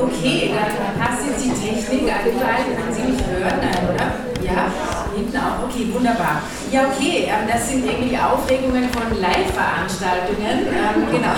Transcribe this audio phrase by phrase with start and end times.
[0.00, 2.62] Okay, dann passt jetzt die Technik überall.
[2.70, 4.28] Können Sie mich hören, Nein, oder?
[4.46, 4.70] Ja,
[5.14, 5.66] hinten auch.
[5.66, 6.42] Okay, wunderbar.
[6.70, 10.70] Ja, okay, ähm, das sind irgendwie die Aufregungen von Live-Veranstaltungen.
[10.70, 11.34] Ähm, genau.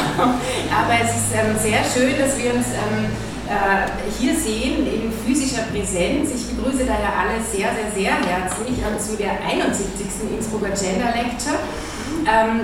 [0.68, 2.68] Aber es ist ähm, sehr schön, dass wir uns
[3.50, 3.88] äh,
[4.18, 6.30] hier sehen in physischer Präsenz.
[6.34, 9.88] Ich begrüße daher alle sehr, sehr, sehr herzlich zu der 71.
[10.36, 11.58] Innsbrucker Gender Lecture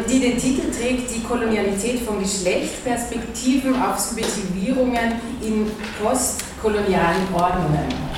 [0.09, 5.71] die den Titel trägt Die Kolonialität von Geschlecht, Perspektiven auf Subjektivierungen in
[6.03, 8.17] postkolonialen Ordnungen.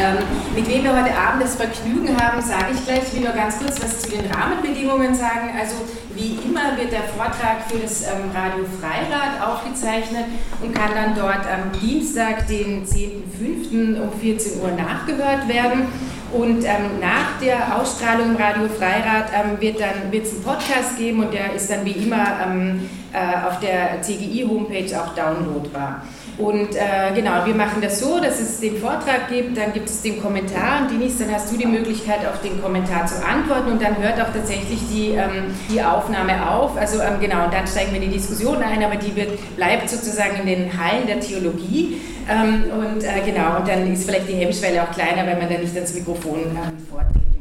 [0.00, 0.16] Ähm,
[0.54, 3.02] mit wem wir heute Abend das Vergnügen haben, sage ich gleich.
[3.08, 5.50] Ich will nur ganz kurz was zu den Rahmenbedingungen sagen.
[5.58, 5.74] Also
[6.14, 10.26] wie immer wird der Vortrag für das ähm, Radio Freirad aufgezeichnet
[10.62, 14.00] und kann dann dort am Dienstag, den 10.05.
[14.00, 15.88] um 14 Uhr nachgehört werden.
[16.32, 21.32] Und ähm, nach der Ausstrahlung im Radio Freirad ähm, wird wird's einen Podcast geben und
[21.32, 26.02] der ist dann wie immer ähm, äh, auf der CGI-Homepage auch downloadbar.
[26.38, 30.02] Und äh, genau, wir machen das so, dass es den Vortrag gibt, dann gibt es
[30.02, 33.82] den Kommentar und Denise, dann hast du die Möglichkeit, auf den Kommentar zu antworten und
[33.82, 36.76] dann hört auch tatsächlich die, ähm, die Aufnahme auf.
[36.76, 39.90] Also ähm, genau, und dann steigen wir in die Diskussion ein, aber die wird, bleibt
[39.90, 42.00] sozusagen in den Hallen der Theologie.
[42.30, 45.60] Ähm, und äh, genau, und dann ist vielleicht die Hemmschwelle auch kleiner, weil man dann
[45.60, 47.37] nicht ans Mikrofon ähm, muss.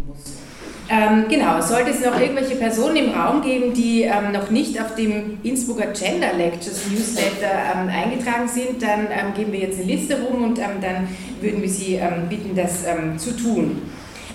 [0.89, 4.95] Ähm, genau, sollte es noch irgendwelche Personen im Raum geben, die ähm, noch nicht auf
[4.95, 10.21] dem Innsbrucker Gender Lectures Newsletter ähm, eingetragen sind, dann ähm, geben wir jetzt eine Liste
[10.21, 11.09] rum und ähm, dann
[11.41, 11.99] würden wir Sie
[12.29, 12.85] bitten, das
[13.17, 13.81] zu tun.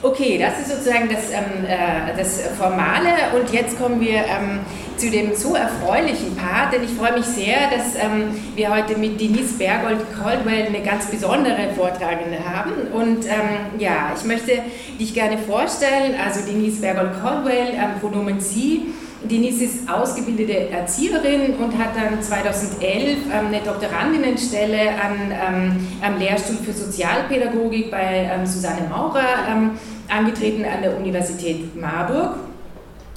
[0.05, 3.39] Okay, das ist sozusagen das, ähm, äh, das Formale.
[3.39, 4.59] Und jetzt kommen wir ähm,
[4.97, 9.21] zu dem so erfreulichen Part, denn ich freue mich sehr, dass ähm, wir heute mit
[9.21, 12.73] Denise Bergold-Caldwell eine ganz besondere Vortragende haben.
[12.93, 14.59] Und ähm, ja, ich möchte
[14.99, 18.87] dich gerne vorstellen, also Denise Bergold-Caldwell, ähm, Pronomen Sie,
[19.31, 26.73] Denise ist ausgebildete Erzieherin und hat dann 2011 ähm, eine Doktorandinnenstelle an, am Lehrstuhl für
[26.73, 29.71] Sozialpädagogik bei Susanne Maurer
[30.09, 32.37] angetreten an der Universität Marburg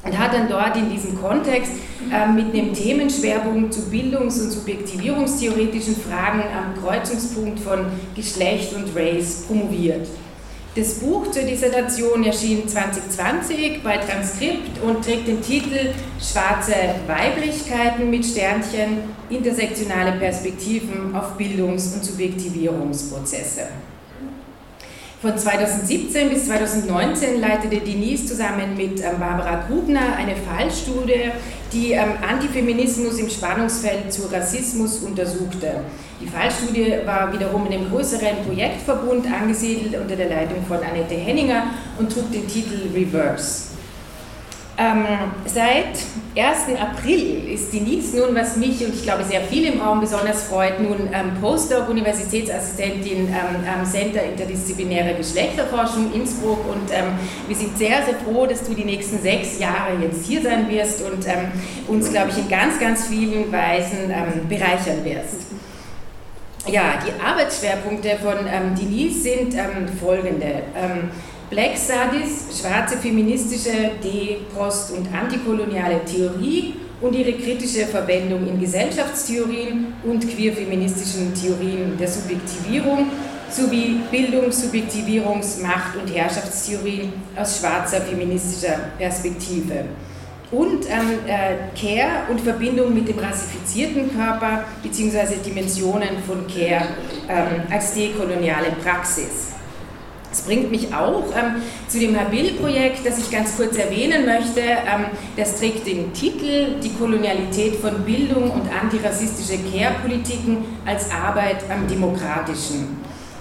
[0.06, 1.74] und hat dann dort in diesem Kontext
[2.12, 9.46] äh, mit einem Themenschwerpunkt zu bildungs- und subjektivierungstheoretischen Fragen am Kreuzungspunkt von Geschlecht und Race
[9.48, 10.08] promoviert.
[10.76, 16.74] Das Buch zur Dissertation erschien 2020 bei Transkript und trägt den Titel Schwarze
[17.08, 23.68] Weiblichkeiten mit Sternchen, intersektionale Perspektiven auf Bildungs- und Subjektivierungsprozesse.
[25.22, 31.32] Von 2017 bis 2019 leitete Denise zusammen mit ähm, Barbara Grubner eine Fallstudie,
[31.76, 35.82] die ähm, Antifeminismus im Spannungsfeld zu Rassismus untersuchte.
[36.22, 41.64] Die Fallstudie war wiederum in einem größeren Projektverbund angesiedelt unter der Leitung von Annette Henninger
[42.00, 43.75] und trug den Titel Reverse.
[44.78, 45.06] Ähm,
[45.46, 45.96] seit
[46.36, 46.78] 1.
[46.78, 50.82] April ist Denise nun, was mich und ich glaube sehr viele im Raum besonders freut,
[50.82, 57.14] nun ähm, Postdoc, Universitätsassistentin ähm, am Center Interdisziplinäre Geschlechterforschung Innsbruck und ähm,
[57.48, 61.02] wir sind sehr, sehr froh, dass du die nächsten sechs Jahre jetzt hier sein wirst
[61.04, 61.54] und ähm,
[61.88, 65.54] uns, glaube ich, in ganz, ganz vielen Weisen ähm, bereichern wirst.
[66.68, 68.38] Ja, die Arbeitsschwerpunkte von
[68.76, 69.56] Denise sind
[70.00, 70.64] folgende.
[71.50, 79.94] Black Studies, schwarze feministische, de-, post- und antikoloniale Theorie und ihre kritische Verwendung in Gesellschaftstheorien
[80.04, 83.08] und queer-feministischen Theorien der Subjektivierung
[83.50, 89.86] sowie Bildungs-, Subjektivierungs-, Macht- und Herrschaftstheorien aus schwarzer feministischer Perspektive.
[90.52, 95.36] Und ähm, äh, Care und Verbindung mit dem rassifizierten Körper bzw.
[95.46, 96.88] Dimensionen von Care
[97.30, 99.55] ähm, als dekoloniale Praxis.
[100.36, 104.60] Das bringt mich auch ähm, zu dem Habil-Projekt, das ich ganz kurz erwähnen möchte.
[104.60, 105.06] Ähm,
[105.38, 112.98] das trägt den Titel Die Kolonialität von Bildung und antirassistische Care-Politiken als Arbeit am Demokratischen.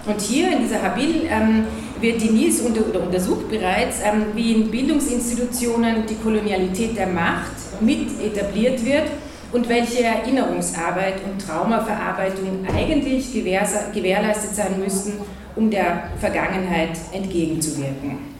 [0.06, 1.65] Und hier in dieser Habil ähm,
[2.00, 8.06] wird Denise unter, oder untersucht bereits, ähm, wie in Bildungsinstitutionen die Kolonialität der Macht mit
[8.25, 9.09] etabliert wird
[9.50, 15.14] und welche Erinnerungsarbeit und Traumaverarbeitung eigentlich gewährleistet sein müssten,
[15.56, 18.35] um der Vergangenheit entgegenzuwirken.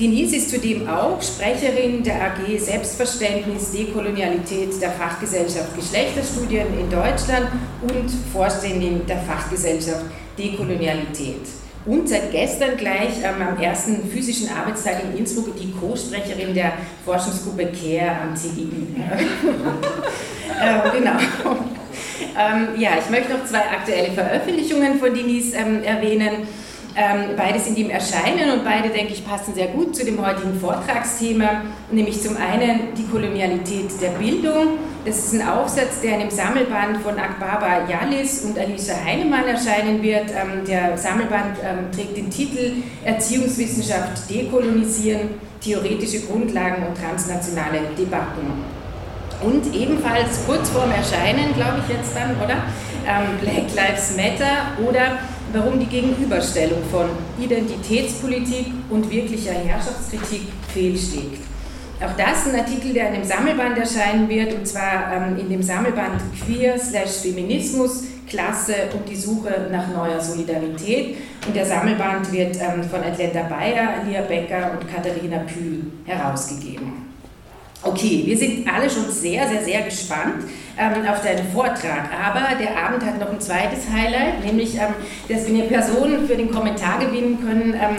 [0.00, 7.48] Denise ist zudem auch Sprecherin der AG Selbstverständnis, Dekolonialität der Fachgesellschaft Geschlechterstudien in Deutschland
[7.82, 10.06] und Vorständin der Fachgesellschaft
[10.38, 11.42] Dekolonialität.
[11.84, 16.72] Und seit gestern gleich ähm, am ersten physischen Arbeitstag in Innsbruck die Co-Sprecherin der
[17.04, 18.70] Forschungsgruppe CARE am CGI.
[20.60, 21.16] äh, genau.
[22.22, 26.46] Ähm, ja, ich möchte noch zwei aktuelle Veröffentlichungen von Denise ähm, erwähnen.
[26.96, 30.58] Ähm, beide sind im Erscheinen und beide, denke ich, passen sehr gut zu dem heutigen
[30.58, 31.62] Vortragsthema,
[31.92, 36.98] nämlich zum einen die Kolonialität der Bildung Das ist ein Aufsatz, der in einem Sammelband
[36.98, 40.30] von Akbaba Yalis und Alicia Heinemann erscheinen wird.
[40.30, 45.30] Ähm, der Sammelband ähm, trägt den Titel Erziehungswissenschaft dekolonisieren,
[45.62, 48.79] theoretische Grundlagen und transnationale Debatten.
[49.42, 52.62] Und ebenfalls kurz vorm Erscheinen, glaube ich jetzt dann, oder?
[53.06, 55.18] Ähm, Black Lives Matter oder
[55.52, 57.06] warum die Gegenüberstellung von
[57.42, 60.42] Identitätspolitik und wirklicher Herrschaftskritik
[60.72, 61.42] fehlschlägt.
[62.00, 65.62] Auch das ein Artikel, der in dem Sammelband erscheinen wird, und zwar ähm, in dem
[65.62, 71.16] Sammelband Queer slash Feminismus, Klasse und die Suche nach neuer Solidarität.
[71.46, 77.09] Und der Sammelband wird ähm, von Atlanta Bayer, Lia Becker und Katharina Pühl herausgegeben.
[77.82, 80.44] Okay, wir sind alle schon sehr, sehr, sehr gespannt
[80.78, 82.10] ähm, auf deinen Vortrag.
[82.12, 84.94] Aber der Abend hat noch ein zweites Highlight, nämlich, ähm,
[85.30, 87.96] dass wir eine Person für den Kommentar gewinnen können, ähm,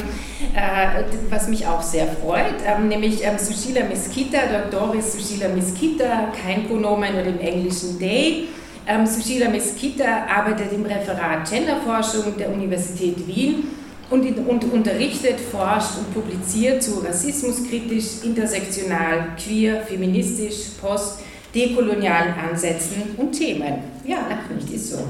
[0.53, 4.37] äh, was mich auch sehr freut, ähm, nämlich ähm, Sushila Miskita,
[4.69, 8.49] Doris Sushila Miskita, kein Pronomen oder im Englischen Day.
[8.87, 13.80] Ähm, Sushila Miskita arbeitet im Referat Genderforschung der Universität Wien
[14.11, 21.19] und, und unterrichtet, forscht und publiziert zu rassismuskritisch, intersektional, queer, feministisch, post,
[21.55, 23.73] dekolonialen Ansätzen und Themen.
[24.05, 24.97] Ja, nicht, ist so.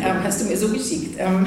[0.00, 1.16] Ähm, hast du mir so geschickt.
[1.18, 1.44] Ähm,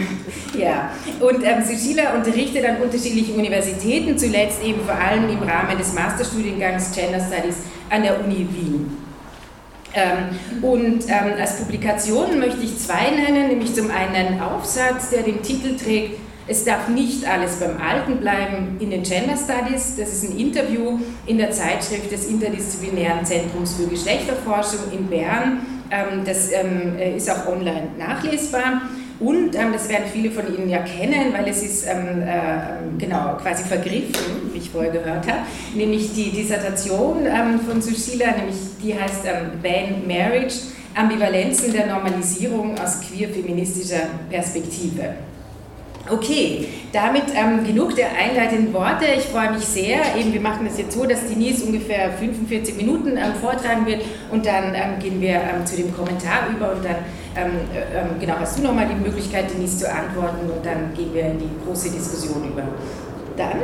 [0.58, 0.92] ja.
[1.22, 6.92] Und ähm, Sushila unterrichtet an unterschiedlichen Universitäten, zuletzt eben vor allem im Rahmen des Masterstudiengangs
[6.94, 7.58] Gender Studies
[7.90, 8.98] an der Uni Wien.
[9.94, 15.24] Ähm, und ähm, als Publikationen möchte ich zwei nennen, nämlich zum einen einen Aufsatz, der
[15.24, 19.96] den Titel trägt es darf nicht alles beim Alten bleiben in den Gender Studies.
[19.98, 25.62] Das ist ein Interview in der Zeitschrift des Interdisziplinären Zentrums für Geschlechterforschung in Bern.
[25.92, 28.82] Ähm, das ähm, ist auch online nachlesbar.
[29.20, 31.94] Und ähm, das werden viele von Ihnen ja kennen, weil es ist äh,
[32.98, 35.42] genau quasi vergriffen, wie ich vorher gehört habe,
[35.76, 37.28] nämlich die Dissertation
[37.70, 39.26] von Sushila, nämlich die heißt
[39.62, 40.56] Ban Marriage,
[40.96, 45.14] Ambivalenzen der Normalisierung aus queer-feministischer Perspektive.
[46.10, 49.06] Okay, damit ähm, genug der einleitenden Worte.
[49.18, 50.00] Ich freue mich sehr.
[50.18, 54.02] Eben, wir machen das jetzt so, dass Denise ungefähr 45 Minuten ähm, vortragen wird
[54.32, 56.96] und dann ähm, gehen wir ähm, zu dem Kommentar über und dann
[57.36, 61.14] ähm, äh, ähm, genau hast du nochmal die Möglichkeit, Denise zu antworten und dann gehen
[61.14, 62.64] wir in die große Diskussion über.
[63.38, 63.62] Dann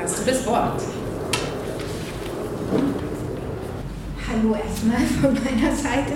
[0.00, 0.80] hast du das Wort.
[4.30, 6.12] Hallo erstmal von meiner Seite.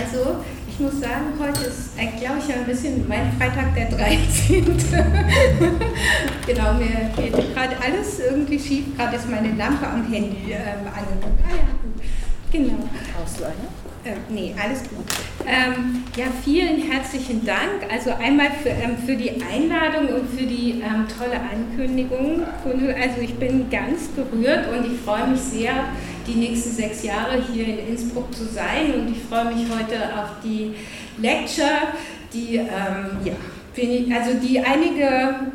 [0.00, 0.36] Also
[0.80, 4.64] ich muss sagen, heute ist, äh, glaube ich, ein bisschen mein Freitag der 13.
[6.46, 8.96] genau, mir geht gerade alles irgendwie schief.
[8.96, 11.38] Gerade ist meine Lampe am Handy ähm, angekommen.
[11.44, 12.02] Ah ja, gut.
[12.50, 12.88] Genau.
[13.40, 14.14] Eine?
[14.14, 15.04] Äh, nee, alles gut.
[15.46, 17.92] Ähm, ja, vielen herzlichen Dank.
[17.92, 22.42] Also einmal für, ähm, für die Einladung und für die ähm, tolle Ankündigung.
[22.64, 25.74] Also ich bin ganz gerührt und ich freue mich sehr,
[26.30, 28.94] die nächsten sechs Jahre hier in Innsbruck zu sein.
[28.94, 30.72] Und ich freue mich heute auf die
[31.20, 31.92] Lecture,
[32.32, 33.34] die, ähm, ja,
[34.16, 35.52] also die einige,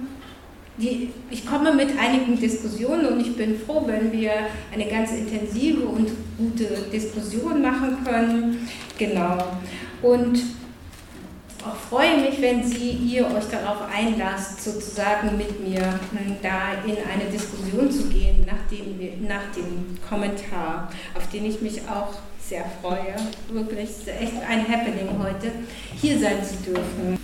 [0.78, 4.32] die, ich komme mit einigen Diskussionen und ich bin froh, wenn wir
[4.74, 8.68] eine ganz intensive und gute Diskussion machen können.
[8.98, 9.38] Genau.
[10.02, 10.40] Und
[11.74, 16.00] freue mich, wenn Sie, ihr euch darauf einlasst, sozusagen mit mir
[16.42, 21.82] da in eine Diskussion zu gehen nach dem, nach dem Kommentar, auf den ich mich
[21.90, 23.16] auch sehr freue.
[23.50, 25.52] Wirklich echt ein Happening heute,
[26.00, 27.18] hier sein zu dürfen.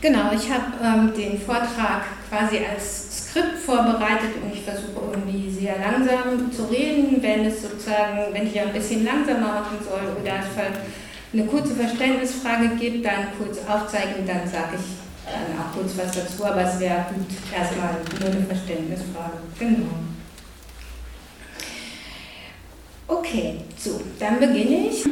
[0.00, 5.74] Genau, ich habe ähm, den Vortrag quasi als Skript vorbereitet und ich versuche irgendwie sehr
[5.78, 10.56] langsam zu reden, wenn es sozusagen, wenn ich ein bisschen langsamer machen soll oder es
[11.32, 16.44] eine kurze Verständnisfrage gibt, dann kurz aufzeigen, dann sage ich dann auch kurz was dazu,
[16.44, 19.38] aber es wäre gut erstmal nur eine Verständnisfrage.
[19.58, 19.86] Genau.
[23.06, 25.04] Okay, so, dann beginne ich.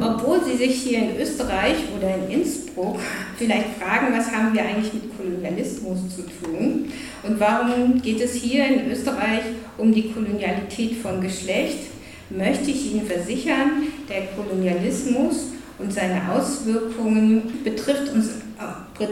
[0.00, 2.98] Obwohl Sie sich hier in Österreich oder in Innsbruck
[3.36, 6.90] vielleicht fragen, was haben wir eigentlich mit Kolonialismus zu tun
[7.22, 9.42] und warum geht es hier in Österreich
[9.78, 11.90] um die Kolonialität von Geschlecht,
[12.30, 18.30] möchte ich Ihnen versichern, der Kolonialismus und seine Auswirkungen betrifft, uns,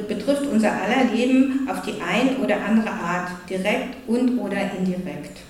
[0.08, 5.40] betrifft unser aller Leben auf die ein oder andere Art, direkt und oder indirekt.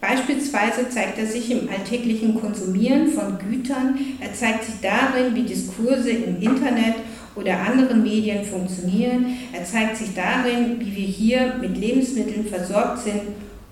[0.00, 6.10] Beispielsweise zeigt er sich im alltäglichen Konsumieren von Gütern, er zeigt sich darin, wie Diskurse
[6.10, 6.94] im Internet
[7.34, 13.22] oder anderen Medien funktionieren, er zeigt sich darin, wie wir hier mit Lebensmitteln versorgt sind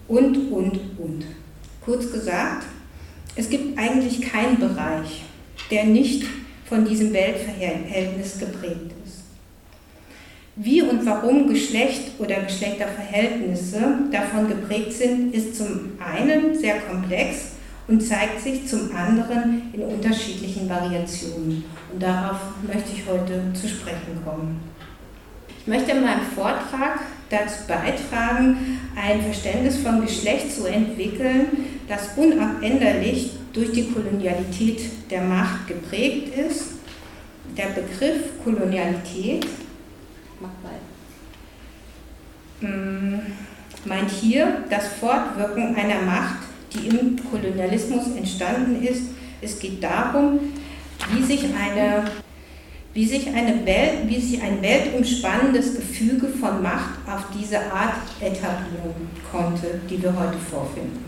[0.08, 1.24] und, und, und.
[1.84, 2.66] Kurz gesagt,
[3.36, 5.22] es gibt eigentlich keinen Bereich,
[5.70, 6.24] der nicht
[6.68, 9.24] von diesem Weltverhältnis geprägt ist.
[10.56, 17.52] Wie und warum Geschlecht oder Geschlechterverhältnisse davon geprägt sind, ist zum einen sehr komplex
[17.88, 21.64] und zeigt sich zum anderen in unterschiedlichen Variationen.
[21.92, 24.60] Und darauf möchte ich heute zu sprechen kommen.
[25.60, 31.48] Ich möchte in meinem Vortrag dazu beitragen, ein Verständnis von Geschlecht zu entwickeln,
[31.88, 36.74] das unabänderlich durch die Kolonialität der Macht geprägt ist.
[37.56, 39.46] Der Begriff Kolonialität
[42.60, 43.16] mm,
[43.86, 46.40] meint hier das Fortwirken einer Macht,
[46.74, 49.04] die im Kolonialismus entstanden ist.
[49.40, 50.38] Es geht darum,
[51.12, 52.04] wie sich eine
[52.92, 59.10] wie sich, eine Welt, wie sich ein weltumspannendes Gefüge von Macht auf diese Art etablieren
[59.30, 61.05] konnte, die wir heute vorfinden.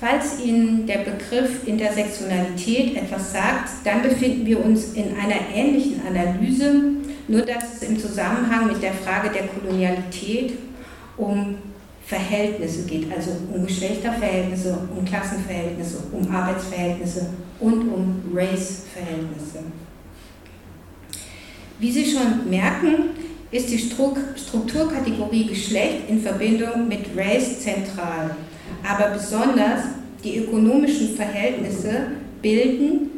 [0.00, 6.82] Falls Ihnen der Begriff Intersektionalität etwas sagt, dann befinden wir uns in einer ähnlichen Analyse,
[7.28, 10.54] nur dass es im Zusammenhang mit der Frage der Kolonialität
[11.16, 11.56] um
[12.06, 19.60] Verhältnisse geht, also um Geschlechterverhältnisse, um Klassenverhältnisse, um Arbeitsverhältnisse und um Race-Verhältnisse.
[21.78, 23.10] Wie Sie schon merken,
[23.50, 28.36] ist die Strukturkategorie Geschlecht in Verbindung mit Race zentral.
[28.86, 29.80] Aber besonders
[30.22, 32.08] die ökonomischen Verhältnisse
[32.40, 33.10] bilden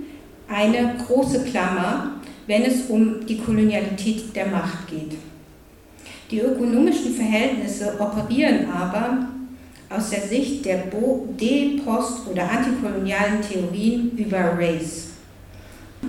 [0.49, 5.17] eine große Klammer, wenn es um die Kolonialität der Macht geht.
[6.31, 9.29] Die ökonomischen Verhältnisse operieren aber
[9.88, 10.85] aus der Sicht der
[11.38, 15.11] De-, Post- oder antikolonialen Theorien über Race.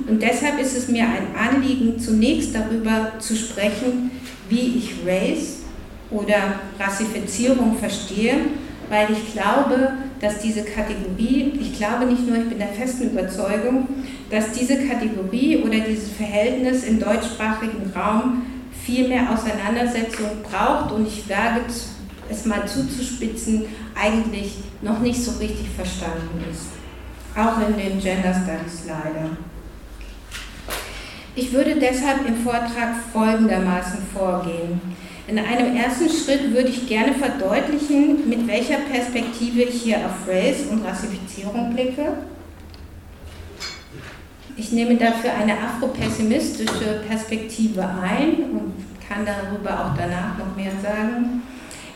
[0.07, 4.11] Und deshalb ist es mir ein Anliegen, zunächst darüber zu sprechen,
[4.49, 5.59] wie ich Race
[6.09, 8.35] oder Rassifizierung verstehe,
[8.89, 13.87] weil ich glaube, dass diese Kategorie, ich glaube nicht nur, ich bin der festen Überzeugung,
[14.29, 18.43] dass diese Kategorie oder dieses Verhältnis im deutschsprachigen Raum
[18.85, 21.61] viel mehr Auseinandersetzung braucht und ich wage
[22.29, 23.65] es mal zuzuspitzen,
[23.95, 26.67] eigentlich noch nicht so richtig verstanden ist.
[27.35, 29.29] Auch in den Gender Studies leider.
[31.35, 34.81] Ich würde deshalb im Vortrag folgendermaßen vorgehen.
[35.27, 40.67] In einem ersten Schritt würde ich gerne verdeutlichen, mit welcher Perspektive ich hier auf Race
[40.71, 42.13] und Rassifizierung blicke.
[44.55, 48.73] Ich nehme dafür eine afropessimistische Perspektive ein und
[49.05, 51.43] kann darüber auch danach noch mehr sagen.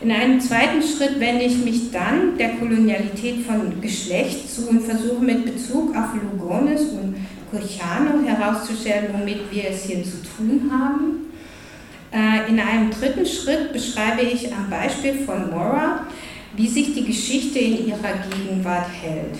[0.01, 5.23] In einem zweiten Schritt wende ich mich dann der Kolonialität von Geschlecht zu und versuche
[5.23, 7.15] mit Bezug auf Lugones und
[7.50, 11.30] Curciano herauszustellen, womit wir es hier zu tun haben.
[12.12, 16.01] Äh, in einem dritten Schritt beschreibe ich am Beispiel von Mora,
[16.56, 19.38] wie sich die Geschichte in ihrer Gegenwart hält.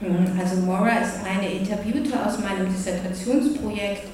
[0.00, 4.04] Mhm, also Mora ist eine Interviewte aus meinem Dissertationsprojekt.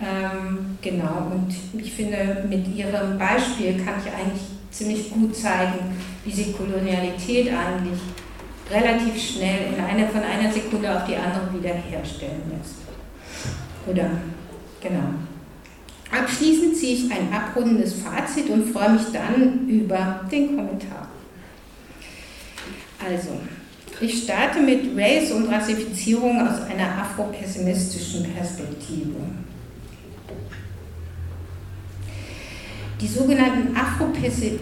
[0.00, 4.42] Ähm, genau, und ich finde, mit ihrem Beispiel kann ich eigentlich
[4.72, 8.00] ziemlich gut zeigen, wie sich Kolonialität eigentlich
[8.68, 12.74] relativ schnell in einer, von einer Sekunde auf die andere wiederherstellen lässt.
[13.86, 14.10] Oder,
[14.80, 15.14] genau.
[16.10, 21.08] Abschließend ziehe ich ein abrundendes Fazit und freue mich dann über den Kommentar.
[23.04, 23.40] Also,
[24.00, 29.16] ich starte mit Race und Rassifizierung aus einer afropessimistischen Perspektive.
[33.00, 33.76] Die sogenannten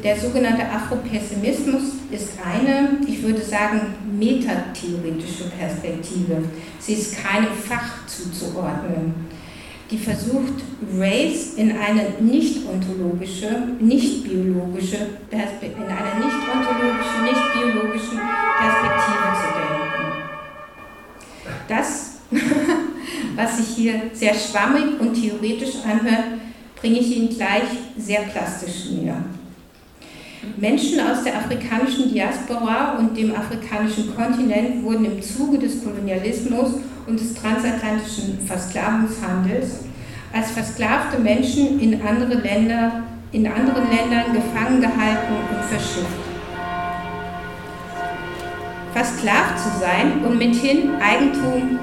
[0.03, 3.81] der sogenannte Afropessimismus ist eine, ich würde sagen,
[4.19, 6.43] metatheoretische Perspektive.
[6.81, 9.15] Sie ist keinem Fach zuzuordnen.
[9.93, 10.55] Die versucht,
[10.99, 14.97] Race in eine nicht-ontologische, nicht-biologische
[15.31, 18.19] in einer nicht-ontologischen, nicht-biologischen
[18.59, 20.03] Perspektive zu denken.
[21.69, 22.21] Das,
[23.37, 26.41] was sich hier sehr schwammig und theoretisch anhört,
[26.77, 27.69] bringe ich Ihnen gleich
[27.99, 29.23] sehr plastisch näher.
[30.57, 37.19] Menschen aus der afrikanischen Diaspora und dem afrikanischen Kontinent wurden im Zuge des Kolonialismus und
[37.19, 39.81] des transatlantischen Versklavungshandels
[40.33, 46.07] als versklavte Menschen in, andere Länder, in anderen Ländern gefangen gehalten und verschifft.
[48.93, 51.79] Versklavt zu sein und mithin Eigentum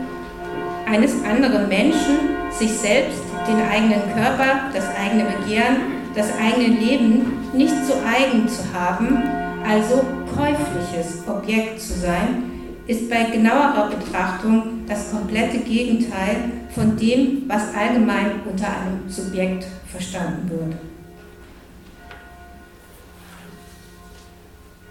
[0.85, 2.17] eines anderen Menschen,
[2.51, 5.77] sich selbst den eigenen Körper, das eigene Begehren,
[6.15, 9.23] das eigene Leben nicht zu eigen zu haben,
[9.67, 10.03] also
[10.35, 12.58] käufliches Objekt zu sein,
[12.89, 16.37] ist bei genauerer Betrachtung das komplette Gegenteil
[16.73, 20.75] von dem, was allgemein unter einem Subjekt verstanden wird.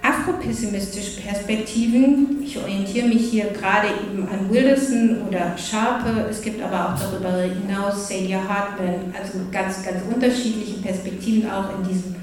[0.00, 2.40] afropessimistische Perspektiven.
[2.42, 6.26] Ich orientiere mich hier gerade eben an Wilderson oder Sharpe.
[6.30, 11.88] Es gibt aber auch darüber hinaus Sadia Hartman, also ganz, ganz unterschiedliche Perspektiven auch in
[11.88, 12.14] diesem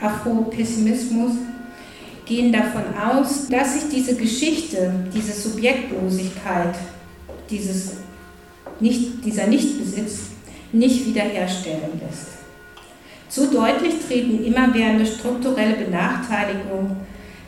[0.00, 1.32] Afropessimismus.
[2.26, 6.74] Gehen davon aus, dass sich diese Geschichte, diese Subjektlosigkeit,
[7.50, 7.96] dieses
[8.80, 10.30] nicht, dieser Nichtbesitz
[10.72, 12.28] nicht wiederherstellen lässt.
[13.28, 16.96] Zu deutlich treten immerwährende strukturelle Benachteiligung,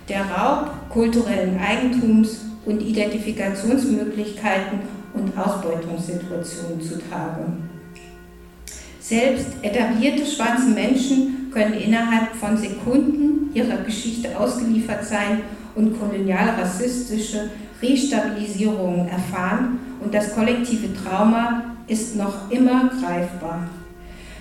[0.08, 4.80] der Raub kulturellen Eigentums und Identifikationsmöglichkeiten
[5.14, 7.46] und Ausbeutungssituationen zutage.
[9.08, 15.42] Selbst etablierte schwarze Menschen können innerhalb von Sekunden ihrer Geschichte ausgeliefert sein
[15.76, 23.68] und kolonial-rassistische Restabilisierungen erfahren und das kollektive Trauma ist noch immer greifbar.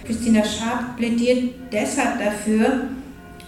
[0.03, 2.85] Christina Sharp plädiert deshalb dafür,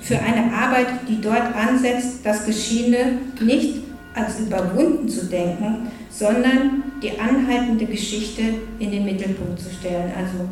[0.02, 3.80] für eine Arbeit, die dort ansetzt, das Geschehene nicht
[4.14, 8.44] als überwunden zu denken, sondern die anhaltende Geschichte
[8.78, 10.12] in den Mittelpunkt zu stellen.
[10.16, 10.48] Also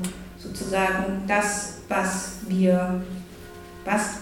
[0.55, 3.01] sozusagen das, was wir,
[3.83, 4.17] was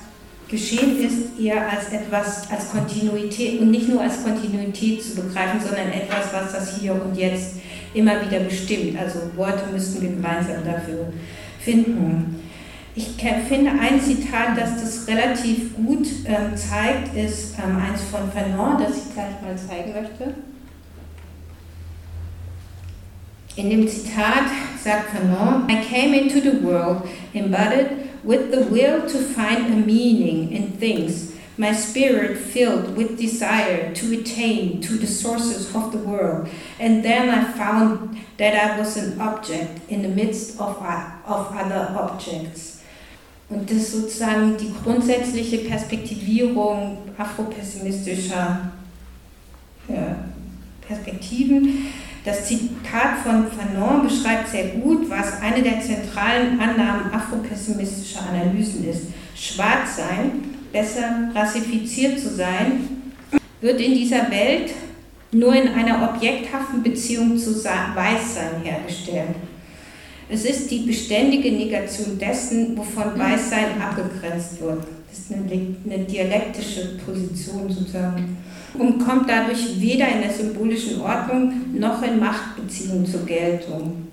[0.48, 5.90] geschehen ist, eher als etwas, als Kontinuität und nicht nur als Kontinuität zu begreifen, sondern
[5.90, 7.56] etwas, was das Hier und Jetzt
[7.94, 8.98] immer wieder bestimmt.
[9.00, 11.08] Also Worte müssten wir gemeinsam dafür
[11.60, 12.40] finden.
[12.96, 13.10] Ich
[13.48, 18.98] finde ein Zitat, das das relativ gut ähm, zeigt, ist ähm, eins von Fanon, das
[18.98, 20.36] ich gleich mal zeigen möchte.
[23.56, 24.46] In dem Zitat
[24.84, 30.52] sagt Fanon, I came into the world embodied with the will to find a meaning
[30.52, 36.50] in things, my spirit filled with desire to attain to the sources of the world,
[36.80, 40.82] and then I found that I was an object in the midst of,
[41.26, 42.80] of other objects.
[43.50, 48.72] Und das ist sozusagen die grundsätzliche Perspektivierung afropessimistischer
[50.88, 51.94] Perspektiven.
[52.26, 59.08] Das Zitat von Fanon beschreibt sehr gut, was eine der zentralen Annahmen afropessimistischer Analysen ist.
[59.36, 60.32] Schwarz sein,
[60.72, 63.02] besser rassifiziert zu sein,
[63.60, 64.72] wird in dieser Welt
[65.34, 69.36] nur in einer objekthaften Beziehung zu Weißsein hergestellt.
[70.30, 74.84] Es ist die beständige Negation dessen, wovon Weißsein abgegrenzt wird.
[75.10, 78.38] Das ist eine, eine dialektische Position sozusagen.
[78.78, 84.08] Und kommt dadurch weder in der symbolischen Ordnung noch in Machtbeziehungen zur Geltung.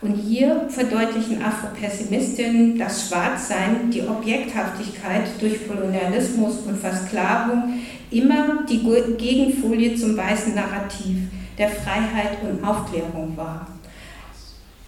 [0.00, 7.80] Und hier verdeutlichen Afropessimistinnen das Schwarzsein, die Objekthaftigkeit durch Kolonialismus und Versklavung
[8.10, 8.82] immer die
[9.16, 11.18] Gegenfolie zum weißen Narrativ
[11.56, 13.66] der Freiheit und Aufklärung war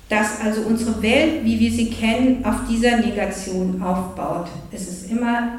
[0.09, 4.47] dass also unsere Welt, wie wir sie kennen, auf dieser Negation aufbaut.
[4.71, 5.59] Es ist immer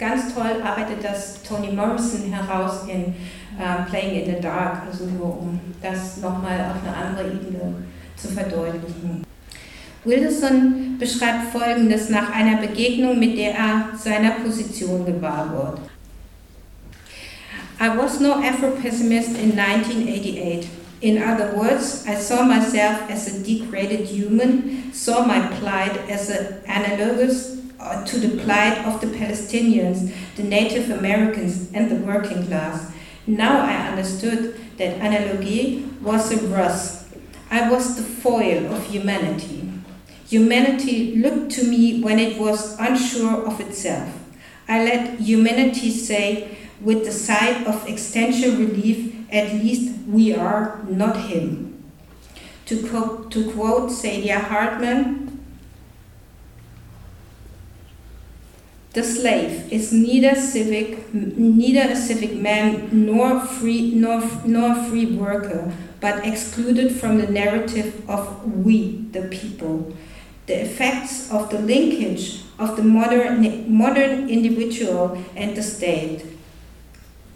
[0.00, 3.14] ganz toll, arbeitet das Toni Morrison heraus in
[3.58, 7.74] uh, Playing in the Dark, also nur um das nochmal auf eine andere Ebene
[8.16, 9.24] zu verdeutlichen.
[10.02, 15.80] Wilderson beschreibt Folgendes nach einer Begegnung, mit der er seiner Position gewahr wird.
[17.78, 20.68] I was no Afro-pessimist in 1988.
[21.02, 26.60] In other words, I saw myself as a degraded human, saw my plight as an
[26.66, 32.92] analogous Uh, to the plight of the Palestinians, the Native Americans, and the working class.
[33.26, 37.08] Now I understood that analogy was a ruse.
[37.50, 39.72] I was the foil of humanity.
[40.28, 44.12] Humanity looked to me when it was unsure of itself.
[44.68, 51.16] I let humanity say, with the sigh of existential relief, at least we are not
[51.16, 51.82] him.
[52.66, 55.19] To quote, to quote Sadia Hartman,
[58.92, 65.72] the slave is neither civic, neither a civic man nor free nor, nor free worker,
[66.00, 69.94] but excluded from the narrative of we, the people.
[70.46, 76.24] The effects of the linkage of the modern, modern individual and the state.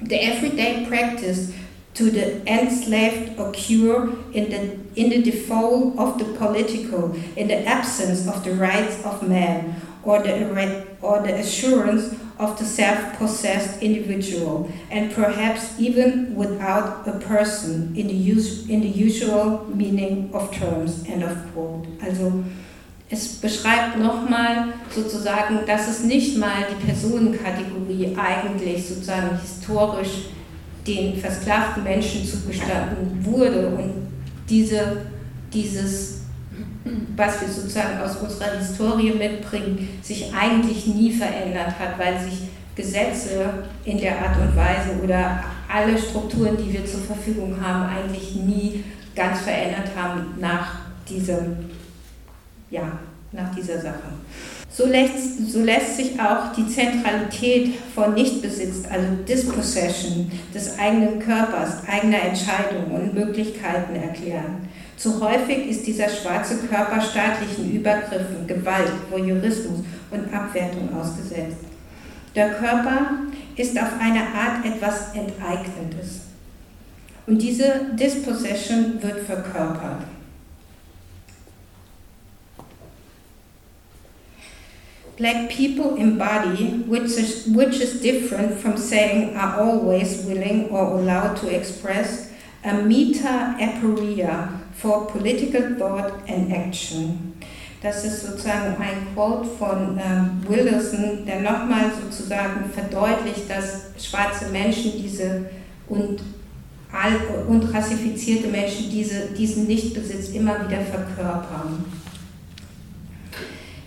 [0.00, 1.54] The everyday practice
[1.94, 8.26] to the enslaved occur in the, in the default of the political, in the absence
[8.26, 14.70] of the rights of man, or the, or the assurance of the self possessed individual,
[14.90, 21.04] and perhaps even without a person in the, use, in the usual meaning of terms.
[21.08, 21.86] End of quote.
[22.02, 22.44] Also,
[23.10, 30.28] es beschreibt nochmal sozusagen, dass es nicht mal die Personenkategorie eigentlich sozusagen historisch
[30.86, 34.08] den versklavten Menschen zugestanden wurde und
[34.48, 35.06] diese,
[35.52, 36.23] dieses,
[37.16, 43.64] was wir sozusagen aus unserer Historie mitbringen, sich eigentlich nie verändert hat, weil sich Gesetze
[43.84, 45.42] in der Art und Weise oder
[45.72, 51.56] alle Strukturen, die wir zur Verfügung haben, eigentlich nie ganz verändert haben nach diesem,
[52.70, 52.98] ja,
[53.32, 54.12] nach dieser Sache.
[54.68, 61.86] So lässt, so lässt sich auch die Zentralität von Nichtbesitz, also Dispossession des eigenen Körpers,
[61.86, 64.68] eigener Entscheidungen und Möglichkeiten erklären.
[65.04, 71.58] Zu häufig ist dieser schwarze Körper staatlichen Übergriffen, Gewalt, Voyeurismus und Abwertung ausgesetzt.
[72.34, 73.10] Der Körper
[73.54, 76.20] ist auf eine Art etwas Enteignendes.
[77.26, 80.04] Und diese Dispossession wird verkörpert.
[85.18, 91.36] Black people embody, which is, which is different from saying are always willing or allowed
[91.38, 92.30] to express,
[92.64, 97.34] a meta aporia for political thought and action.
[97.82, 104.92] Das ist sozusagen ein Quote von ähm, Wilderson, der nochmal sozusagen verdeutlicht, dass schwarze Menschen
[104.96, 105.44] diese
[105.88, 106.22] und,
[107.46, 111.84] und rassifizierte Menschen diese, diesen Nichtbesitz immer wieder verkörpern.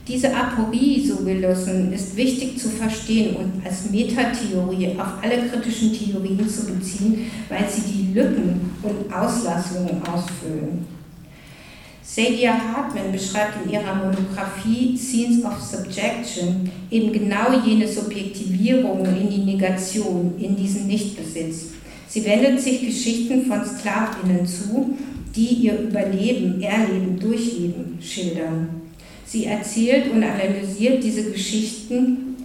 [0.08, 6.48] Diese Aporie, so Wilderson, ist wichtig zu verstehen und als Metatheorie auf alle kritischen Theorien
[6.48, 10.86] zu beziehen, weil sie die Lücken und Auslassungen ausfüllen.
[12.02, 19.44] Sadia Hartman beschreibt in ihrer Monographie Scenes of Subjection eben genau jene Subjektivierung in die
[19.44, 21.72] Negation, in diesen Nichtbesitz.
[22.08, 24.98] Sie wendet sich Geschichten von Sklavinnen zu,
[25.36, 28.87] die ihr Überleben, Erleben, Durchleben schildern.
[29.28, 32.38] Sie erzählt und analysiert diese Geschichten,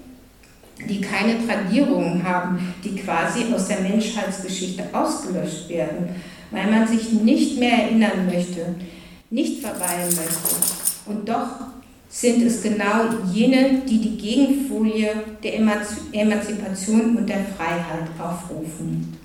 [0.89, 6.09] die keine Tradierungen haben, die quasi aus der Menschheitsgeschichte ausgelöscht werden,
[6.51, 8.75] weil man sich nicht mehr erinnern möchte,
[9.31, 10.57] nicht verweilen möchte.
[11.07, 11.51] Und doch
[12.09, 15.11] sind es genau jene, die die Gegenfolie
[15.43, 19.17] der Emanzipation und der Freiheit aufrufen.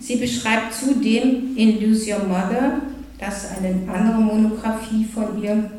[0.00, 2.80] Sie beschreibt zudem in Lose Your Mother,
[3.18, 5.70] das ist eine andere Monographie von ihr,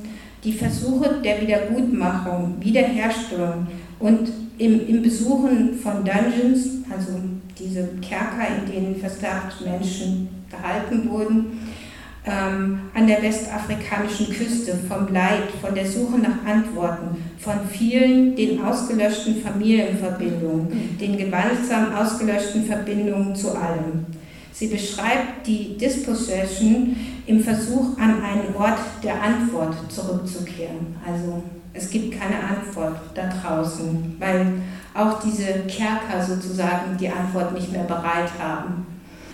[0.46, 3.68] die Versuche der Wiedergutmachung, Wiederherstellung
[4.00, 7.20] und im, im Besuchen von Dungeons, also
[7.60, 11.60] diese Kerker, in denen versklavte Menschen gehalten wurden,
[12.26, 18.64] ähm, an der westafrikanischen Küste, vom Leid, von der Suche nach Antworten, von vielen den
[18.64, 24.06] ausgelöschten Familienverbindungen, den gewaltsam ausgelöschten Verbindungen zu allem.
[24.58, 26.96] Sie beschreibt die Dispossession
[27.28, 30.96] im Versuch, an einen Ort der Antwort zurückzukehren.
[31.06, 34.54] Also es gibt keine Antwort da draußen, weil
[34.94, 38.86] auch diese Kerker sozusagen die Antwort nicht mehr bereit haben.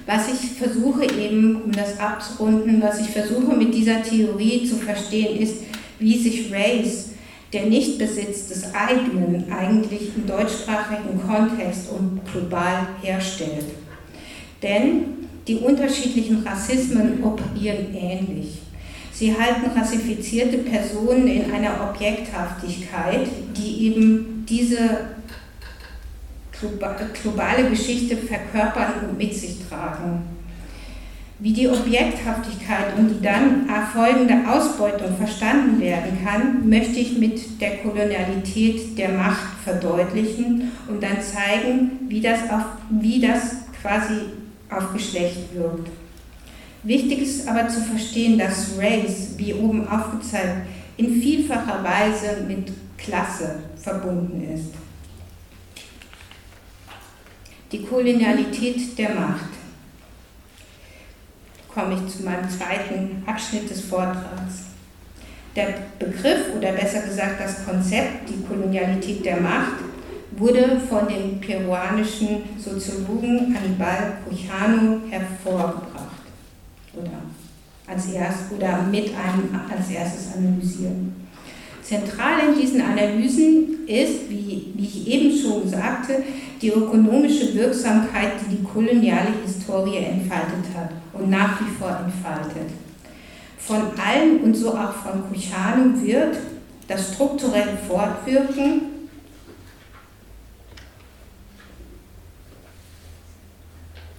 [0.08, 5.40] Was ich versuche eben, um das abzurunden, was ich versuche mit dieser Theorie zu verstehen,
[5.40, 5.58] ist,
[6.00, 7.10] wie sich Race,
[7.54, 13.66] der Nichtbesitz des eigenen, eigentlich im deutschsprachigen Kontext und global herstellt.
[14.62, 15.06] Denn
[15.48, 18.60] die unterschiedlichen Rassismen operieren ähnlich.
[19.12, 24.78] Sie halten rassifizierte Personen in einer Objekthaftigkeit, die eben diese
[27.22, 30.24] globale Geschichte verkörpern und mit sich tragen.
[31.40, 37.78] Wie die Objekthaftigkeit und die dann erfolgende Ausbeutung verstanden werden kann, möchte ich mit der
[37.78, 44.22] Kolonialität der Macht verdeutlichen und dann zeigen, wie das, auf, wie das quasi
[44.72, 45.90] auf Geschlecht wirkt.
[46.84, 53.60] Wichtig ist aber zu verstehen, dass Race, wie oben aufgezeigt, in vielfacher Weise mit Klasse
[53.76, 54.74] verbunden ist.
[57.72, 59.50] Die Kolonialität der Macht.
[61.74, 64.66] Komme ich zu meinem zweiten Abschnitt des Vortrags.
[65.56, 69.91] Der Begriff oder besser gesagt das Konzept, die Kolonialität der Macht,
[70.42, 76.26] wurde von dem peruanischen Soziologen Anibal Quijano hervorgebracht
[76.94, 77.12] oder
[77.88, 81.16] als erst oder mit einem als erstes analysieren.
[81.84, 86.24] Zentral in diesen Analysen ist, wie, wie ich eben schon sagte,
[86.62, 92.72] die ökonomische Wirksamkeit, die die koloniale Historie entfaltet hat und nach wie vor entfaltet.
[93.58, 96.38] Von allen und so auch von Quijano wird
[96.88, 98.91] das strukturelle Fortwirken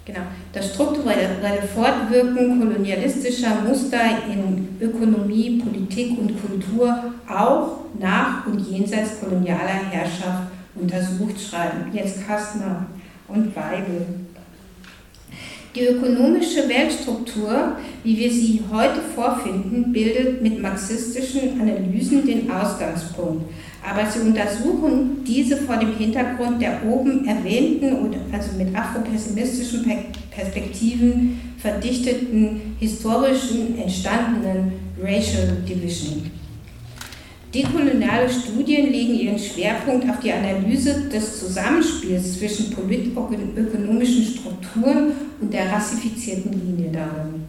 [0.05, 0.21] Genau.
[0.53, 1.29] Das strukturelle
[1.75, 11.41] Fortwirken kolonialistischer Muster in Ökonomie, Politik und Kultur auch nach und jenseits kolonialer Herrschaft untersucht,
[11.41, 12.87] schreiben jetzt Kastner
[13.29, 14.07] und Weibel.
[15.75, 23.45] Die ökonomische Weltstruktur, wie wir sie heute vorfinden, bildet mit marxistischen Analysen den Ausgangspunkt
[23.85, 29.85] aber sie untersuchen diese vor dem Hintergrund der oben erwähnten, also mit afropessimistischen
[30.31, 36.31] Perspektiven verdichteten, historischen, entstandenen Racial Division.
[37.55, 45.71] Dekoloniale Studien legen ihren Schwerpunkt auf die Analyse des Zusammenspiels zwischen politökonomischen Strukturen und der
[45.71, 47.45] rassifizierten Linie darin.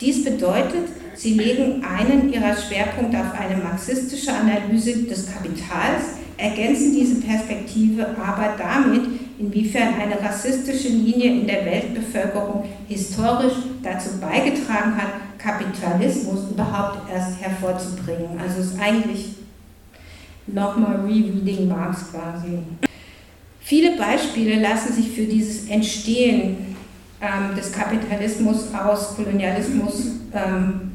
[0.00, 7.20] Dies bedeutet, sie legen einen ihrer Schwerpunkte auf eine marxistische Analyse des Kapitals, ergänzen diese
[7.20, 9.02] Perspektive aber damit,
[9.38, 18.38] inwiefern eine rassistische Linie in der Weltbevölkerung historisch dazu beigetragen hat, Kapitalismus überhaupt erst hervorzubringen.
[18.40, 19.34] Also es ist eigentlich
[20.46, 22.58] nochmal Rereading Marx quasi.
[23.60, 26.76] Viele Beispiele lassen sich für dieses Entstehen
[27.20, 30.92] ähm, des Kapitalismus aus Kolonialismus ähm,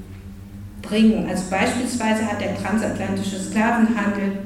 [0.81, 1.27] bringen.
[1.29, 4.39] Also beispielsweise hat der transatlantische Sklavenhandel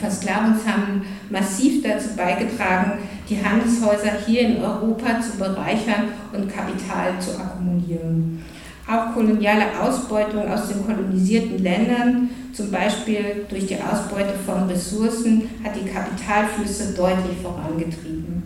[0.00, 2.92] Versklavungshandel massiv dazu beigetragen,
[3.28, 8.44] die Handelshäuser hier in Europa zu bereichern und Kapital zu akkumulieren.
[8.86, 15.72] Auch koloniale Ausbeutung aus den kolonisierten Ländern, zum Beispiel durch die Ausbeute von Ressourcen, hat
[15.74, 18.42] die Kapitalflüsse deutlich vorangetrieben.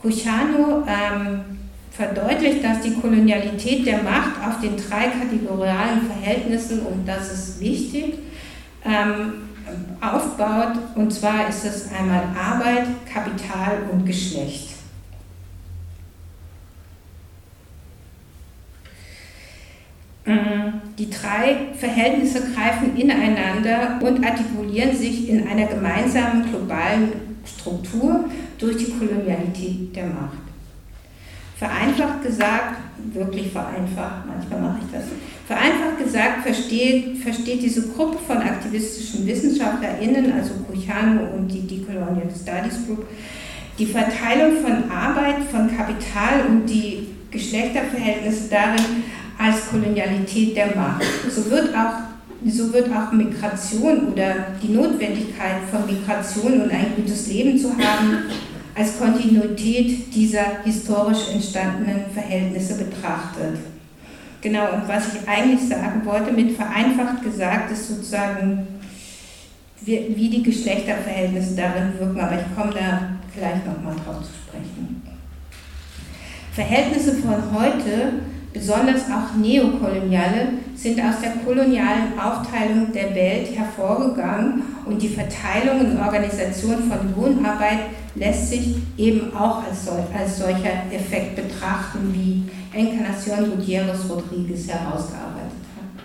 [0.00, 1.40] Cucciano ähm,
[1.90, 8.14] verdeutlicht, dass die Kolonialität der Macht auf den drei kategorialen Verhältnissen, und das ist wichtig,
[8.84, 9.45] ähm,
[10.00, 10.78] aufbaut.
[10.94, 14.76] Und zwar ist es einmal Arbeit, Kapital und Geschlecht.
[20.98, 27.12] Die drei Verhältnisse greifen ineinander und artikulieren sich in einer gemeinsamen globalen
[27.44, 28.24] Struktur
[28.58, 30.45] durch die Kolonialität der Macht.
[31.58, 32.76] Vereinfacht gesagt,
[33.12, 35.04] wirklich vereinfacht, manchmal mache ich das,
[35.46, 42.86] vereinfacht gesagt versteht, versteht diese Gruppe von aktivistischen WissenschaftlerInnen, also Cucciano und die Decolonial Studies
[42.86, 43.06] Group,
[43.78, 49.04] die Verteilung von Arbeit, von Kapital und die Geschlechterverhältnisse darin
[49.38, 51.02] als Kolonialität der Macht.
[51.30, 52.06] So wird auch
[52.44, 58.24] so wird auch Migration oder die Notwendigkeit von Migration und ein gutes Leben zu haben
[58.76, 63.58] als Kontinuität dieser historisch entstandenen Verhältnisse betrachtet.
[64.42, 68.68] Genau, und was ich eigentlich sagen wollte, mit vereinfacht gesagt, ist sozusagen,
[69.80, 75.02] wie, wie die Geschlechterverhältnisse darin wirken, aber ich komme da gleich nochmal drauf zu sprechen.
[76.52, 78.12] Verhältnisse von heute,
[78.56, 85.98] besonders auch neokoloniale, sind aus der kolonialen Aufteilung der Welt hervorgegangen und die Verteilung und
[85.98, 87.80] Organisation von Lohnarbeit
[88.14, 92.44] lässt sich eben auch als, sol als solcher Effekt betrachten, wie
[92.76, 96.04] Encarnacion Gutierrez Rodriguez herausgearbeitet hat.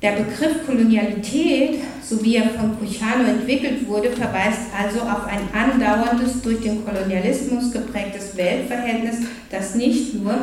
[0.00, 6.40] Der Begriff Kolonialität, so wie er von Cucciano entwickelt wurde, verweist also auf ein andauerndes,
[6.42, 9.16] durch den Kolonialismus geprägtes Weltverhältnis,
[9.50, 10.34] das nicht nur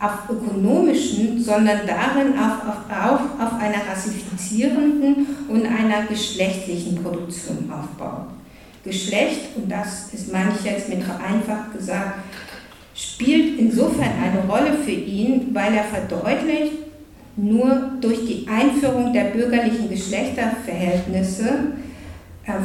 [0.00, 8.28] auf ökonomischen, sondern darin auch auf, auch auf einer rassifizierenden und einer geschlechtlichen Produktion aufbaut.
[8.84, 12.20] Geschlecht, und das ist, meine ich jetzt mit vereinfacht gesagt,
[12.94, 16.74] spielt insofern eine Rolle für ihn, weil er verdeutlicht,
[17.36, 21.72] nur durch die Einführung der bürgerlichen Geschlechterverhältnisse,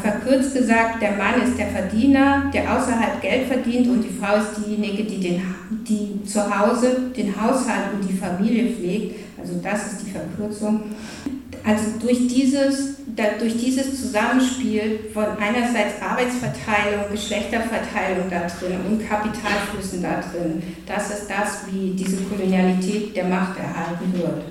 [0.01, 4.65] verkürzt gesagt, der Mann ist der Verdiener, der außerhalb Geld verdient und die Frau ist
[4.65, 5.41] diejenige, die, den,
[5.87, 9.19] die zu Hause den Haushalt und die Familie pflegt.
[9.39, 10.83] Also das ist die Verkürzung.
[11.65, 12.95] Also durch dieses,
[13.39, 21.29] durch dieses Zusammenspiel von einerseits Arbeitsverteilung, Geschlechterverteilung da drin und Kapitalflüssen da drin, das ist
[21.29, 24.43] das, wie diese Kolonialität der Macht erhalten wird,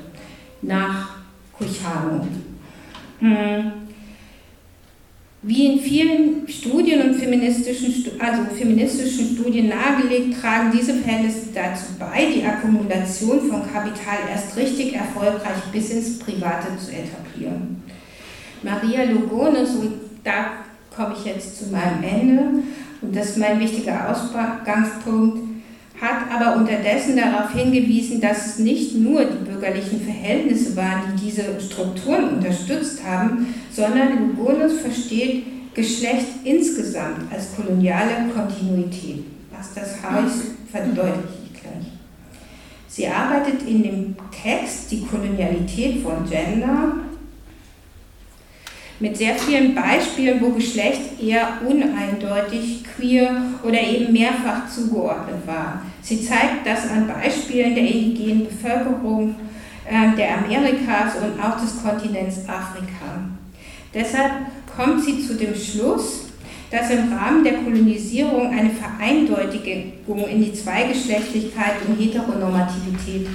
[0.62, 1.16] nach
[1.53, 2.27] Cuchano.
[3.21, 3.91] Hm.
[5.44, 12.26] Wie in vielen Studien und feministischen, also feministischen Studien nahegelegt, tragen diese Verhältnisse dazu bei,
[12.33, 17.83] die Akkumulation von Kapital erst richtig erfolgreich bis ins Private zu etablieren.
[18.62, 20.52] Maria Lugones, und da
[20.94, 22.62] komme ich jetzt zu meinem Ende,
[23.00, 25.52] und das ist mein wichtiger Ausgangspunkt,
[26.03, 31.45] hat aber unterdessen darauf hingewiesen, dass es nicht nur die bürgerlichen Verhältnisse waren, die diese
[31.61, 39.25] Strukturen unterstützt haben, sondern Lugones versteht Geschlecht insgesamt als koloniale Kontinuität.
[39.57, 41.87] Was das heißt, verdeutliche ich gleich.
[42.88, 46.95] Sie arbeitet in dem Text Die Kolonialität von Gender
[49.03, 55.83] mit sehr vielen Beispielen, wo Geschlecht eher uneindeutig, queer oder eben mehrfach zugeordnet war.
[56.03, 59.35] Sie zeigt das an Beispielen der indigenen Bevölkerung
[59.91, 63.25] äh, der Amerikas und auch des Kontinents Afrika.
[63.93, 64.33] Deshalb
[64.75, 66.29] kommt sie zu dem Schluss,
[66.71, 73.27] dass im Rahmen der Kolonisierung eine Vereindeutigung in die Zweigeschlechtlichkeit und Heteronormativität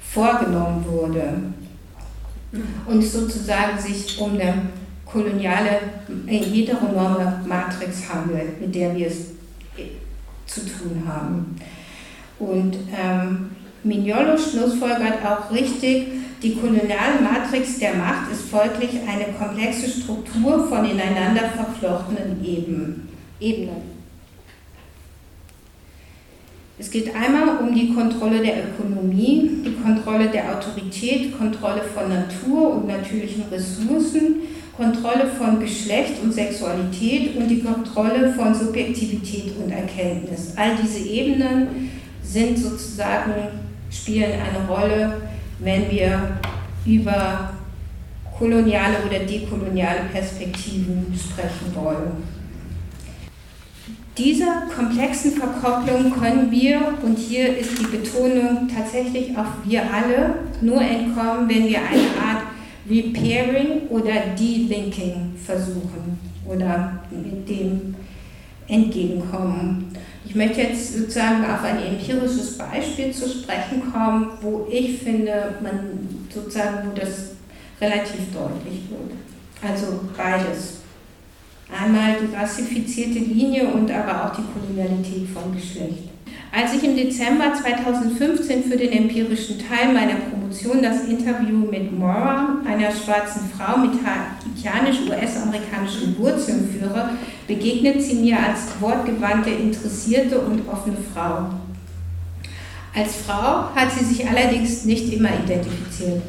[0.00, 1.34] vorgenommen wurde.
[2.86, 4.54] und sozusagen sich um eine
[5.12, 5.80] koloniale,
[6.26, 9.32] äh, heteronome Matrix handelt, mit der wir es
[9.76, 9.90] äh,
[10.46, 11.56] zu tun haben.
[12.38, 13.50] Und ähm,
[13.82, 16.06] Mignolo schlussfolgert auch richtig,
[16.42, 23.08] die koloniale Matrix der Macht ist folglich eine komplexe Struktur von ineinander verflochtenen Ebenen.
[26.78, 32.76] Es geht einmal um die Kontrolle der Ökonomie, die Kontrolle der Autorität, Kontrolle von Natur
[32.76, 34.36] und natürlichen Ressourcen,
[34.80, 40.54] Kontrolle von Geschlecht und Sexualität und die Kontrolle von Subjektivität und Erkenntnis.
[40.56, 41.90] All diese Ebenen
[42.22, 43.32] sind sozusagen,
[43.90, 45.20] spielen eine Rolle,
[45.58, 46.38] wenn wir
[46.86, 47.50] über
[48.38, 52.40] koloniale oder dekoloniale Perspektiven sprechen wollen.
[54.16, 60.80] Dieser komplexen Verkopplung können wir, und hier ist die Betonung tatsächlich auf wir alle, nur
[60.80, 62.39] entkommen, wenn wir eine Art
[62.90, 67.94] Repairing oder Delinking versuchen oder mit dem
[68.66, 69.92] entgegenkommen.
[70.24, 76.08] Ich möchte jetzt sozusagen auf ein empirisches Beispiel zu sprechen kommen, wo ich finde, man
[76.32, 77.32] sozusagen, wo das
[77.80, 79.12] relativ deutlich wird.
[79.62, 80.80] Also beides.
[81.72, 86.10] Einmal die rassifizierte Linie und aber auch die Kolonialität von Geschlecht.
[86.52, 90.39] Als ich im Dezember 2015 für den empirischen Teil meiner Promotion
[90.82, 97.10] das Interview mit Maura, einer schwarzen Frau mit haitianisch-US-amerikanischen Wurzeln führe,
[97.46, 101.50] begegnet sie mir als wortgewandte, interessierte und offene Frau.
[102.94, 106.22] Als Frau hat sie sich allerdings nicht immer identifiziert.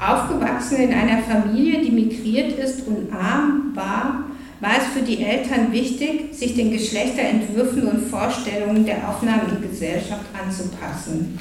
[0.00, 4.24] Aufgewachsen in einer Familie, die migriert ist und arm war,
[4.60, 10.24] war es für die Eltern wichtig, sich den Geschlechterentwürfen und Vorstellungen der Aufnahme in Gesellschaft
[10.40, 11.38] anzupassen.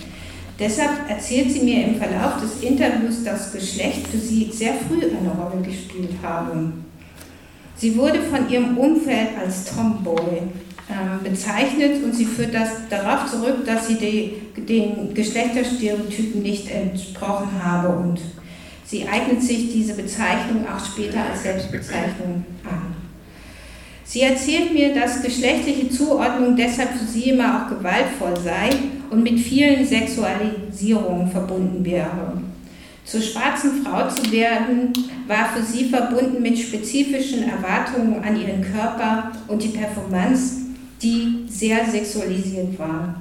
[0.62, 5.32] Deshalb erzählt sie mir im Verlauf des Interviews, dass Geschlecht für sie sehr früh eine
[5.32, 6.72] Rolle gespielt habe.
[7.76, 10.44] Sie wurde von ihrem Umfeld als Tomboy
[10.88, 17.50] äh, bezeichnet und sie führt das darauf zurück, dass sie die, den Geschlechterstereotypen nicht entsprochen
[17.64, 18.20] habe und
[18.86, 22.91] sie eignet sich diese Bezeichnung auch später als Selbstbezeichnung an.
[24.12, 28.70] Sie erzählt mir, dass geschlechtliche Zuordnung deshalb für sie immer auch gewaltvoll sei
[29.10, 32.42] und mit vielen Sexualisierungen verbunden wäre.
[33.06, 34.92] Zur schwarzen Frau zu werden,
[35.28, 40.58] war für sie verbunden mit spezifischen Erwartungen an ihren Körper und die Performance,
[41.02, 43.16] die sehr sexualisiert war.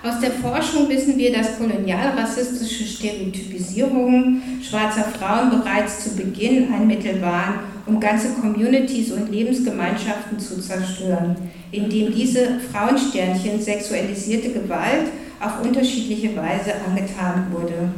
[0.00, 7.20] Aus der Forschung wissen wir, dass kolonialrassistische Stereotypisierungen schwarzer Frauen bereits zu Beginn ein Mittel
[7.20, 11.34] waren, um ganze Communities und Lebensgemeinschaften zu zerstören,
[11.72, 15.08] indem diese Frauensternchen sexualisierte Gewalt
[15.40, 17.90] auf unterschiedliche Weise angetan wurde.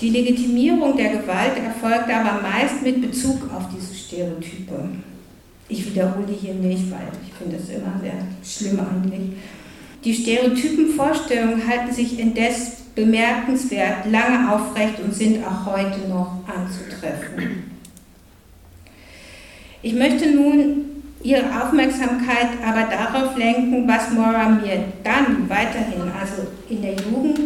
[0.00, 4.88] Die Legitimierung der Gewalt erfolgt aber meist mit Bezug auf diese Stereotype.
[5.68, 9.32] Ich wiederhole hier nicht, weil ich finde es immer sehr schlimm eigentlich.
[10.04, 17.70] Die stereotypen Vorstellungen halten sich indes bemerkenswert lange aufrecht und sind auch heute noch anzutreffen.
[19.82, 20.90] Ich möchte nun
[21.22, 27.40] Ihre Aufmerksamkeit aber darauf lenken, was Mora mir dann weiterhin, also in der Jugend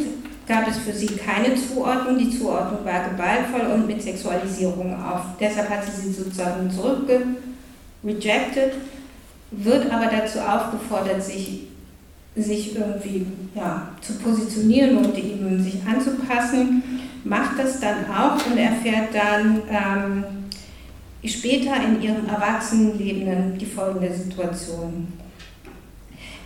[0.49, 5.21] gab es für sie keine Zuordnung, die Zuordnung war gewaltvoll und mit Sexualisierung auf.
[5.39, 8.73] Deshalb hat sie sie sozusagen zurückgerejected,
[9.53, 11.68] wird aber dazu aufgefordert, sich,
[12.43, 16.83] sich irgendwie ja, zu positionieren und eben sich anzupassen,
[17.25, 20.25] macht das dann auch und erfährt dann, ähm,
[21.25, 25.09] später in ihrem Erwachsenenleben die folgende Situation.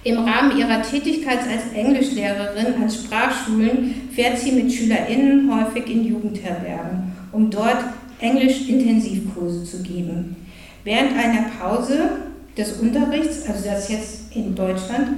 [0.04, 7.12] Im Rahmen ihrer Tätigkeit als Englischlehrerin an Sprachschulen fährt sie mit SchülerInnen häufig in Jugendherbergen,
[7.30, 7.84] um dort
[8.18, 10.36] Englisch-Intensivkurse zu geben.
[10.82, 12.10] Während einer Pause
[12.56, 15.08] des Unterrichts, also das jetzt in Deutschland,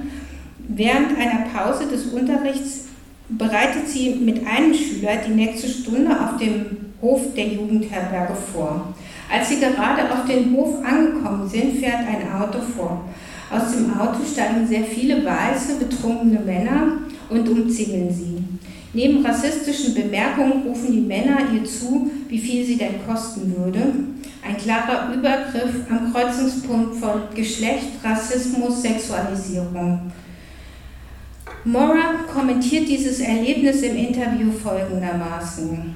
[0.67, 2.85] während einer Pause des Unterrichts
[3.29, 6.65] bereitet sie mit einem Schüler die nächste Stunde auf dem
[7.01, 8.93] Hof der Jugendherberge vor.
[9.31, 13.05] Als sie gerade auf den Hof angekommen sind, fährt ein Auto vor.
[13.49, 16.97] Aus dem Auto steigen sehr viele weiße, betrunkene Männer
[17.29, 18.37] und umzingeln sie.
[18.93, 23.81] Neben rassistischen Bemerkungen rufen die Männer ihr zu, wie viel sie denn kosten würde.
[24.47, 29.99] Ein klarer Übergriff am Kreuzungspunkt von Geschlecht, Rassismus, Sexualisierung.
[31.65, 35.95] Mora kommentiert dieses Erlebnis im Interview folgendermaßen.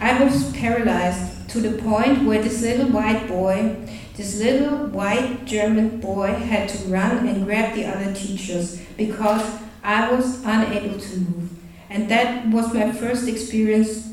[0.00, 3.74] I was paralyzed to the point where this little white boy,
[4.16, 9.42] this little white German boy, had to run and grab the other teachers because
[9.82, 11.50] I was unable to move.
[11.90, 14.08] And that was my first experience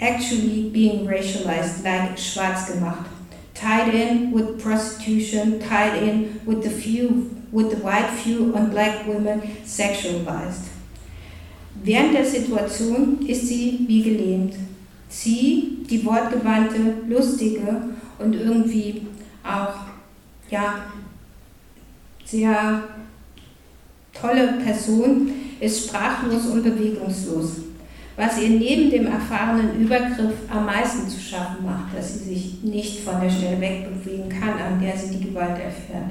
[0.00, 3.15] actually being racialized, like schwarz gemacht.
[3.60, 9.06] Tied in with prostitution, tied in with the view, with the white view on black
[9.06, 10.68] women sexualized.
[11.82, 14.54] Während der Situation ist sie wie gelähmt.
[15.08, 16.78] Sie, die wortgewandte,
[17.08, 17.82] lustige
[18.18, 19.06] und irgendwie
[19.44, 19.74] auch
[20.50, 20.86] ja,
[22.24, 22.82] sehr
[24.12, 25.30] tolle Person,
[25.60, 27.50] ist sprachlos und bewegungslos.
[28.16, 33.00] Was ihr neben dem erfahrenen Übergriff am meisten zu schaffen macht, dass sie sich nicht
[33.00, 36.10] von der Stelle wegbewegen kann, an der sie die Gewalt erfährt.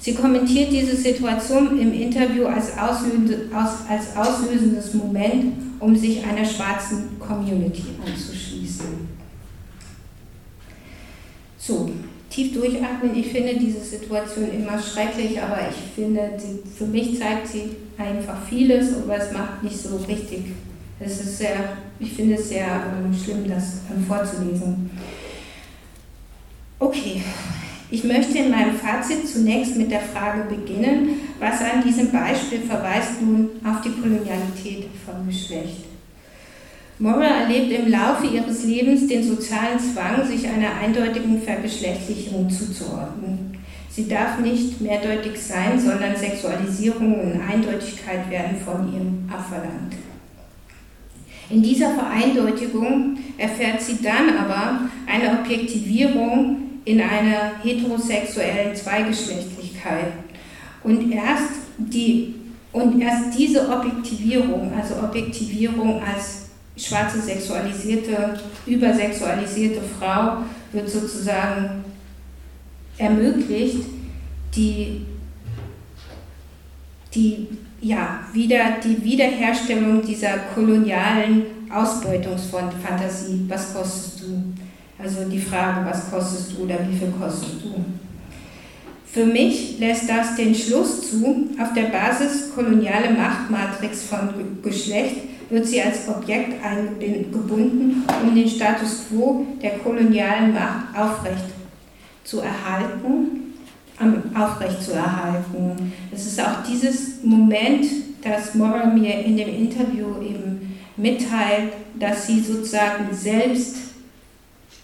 [0.00, 7.84] Sie kommentiert diese Situation im Interview als, als auslösendes Moment, um sich einer schwarzen Community
[8.04, 8.86] anzuschließen.
[11.56, 11.90] So,
[12.30, 13.16] tief durchatmen.
[13.16, 18.42] Ich finde diese Situation immer schrecklich, aber ich finde, sie, für mich zeigt sie einfach
[18.48, 20.46] vieles, aber es macht nicht so richtig.
[21.00, 21.56] Es ist sehr,
[22.00, 24.90] ich finde es sehr ähm, schlimm, das ähm, vorzulesen.
[26.80, 27.22] Okay,
[27.90, 33.22] ich möchte in meinem Fazit zunächst mit der Frage beginnen, was an diesem Beispiel verweist
[33.22, 35.84] nun auf die Kolonialität von Geschlecht.
[36.98, 43.56] Mora erlebt im Laufe ihres Lebens den sozialen Zwang, sich einer eindeutigen Vergeschlechtlichung zuzuordnen.
[43.88, 49.94] Sie darf nicht mehrdeutig sein, sondern Sexualisierung und Eindeutigkeit werden von ihr abverlangt.
[51.50, 60.12] In dieser Vereindeutigung erfährt sie dann aber eine Objektivierung in einer heterosexuellen Zweigeschlechtlichkeit.
[60.84, 62.34] Und erst, die,
[62.72, 71.84] und erst diese Objektivierung, also Objektivierung als schwarze sexualisierte, übersexualisierte Frau, wird sozusagen
[72.98, 73.84] ermöglicht,
[74.54, 75.02] die,
[77.14, 77.48] die,
[77.80, 83.44] ja, wieder, die Wiederherstellung dieser kolonialen Ausbeutungsfantasie.
[83.48, 84.42] Was kostest du?
[85.02, 87.84] Also die Frage, was kostest du oder wie viel kostest du?
[89.10, 94.28] Für mich lässt das den Schluss zu, auf der Basis koloniale Machtmatrix von
[94.62, 95.16] Geschlecht
[95.50, 101.44] wird sie als Objekt eingebunden, um den Status quo der kolonialen Macht aufrecht
[102.22, 103.47] zu erhalten,
[104.34, 105.92] aufrecht zu erhalten.
[106.12, 107.86] Es ist auch dieses Moment,
[108.22, 113.76] das Mora mir in dem Interview eben mitteilt, dass sie sozusagen selbst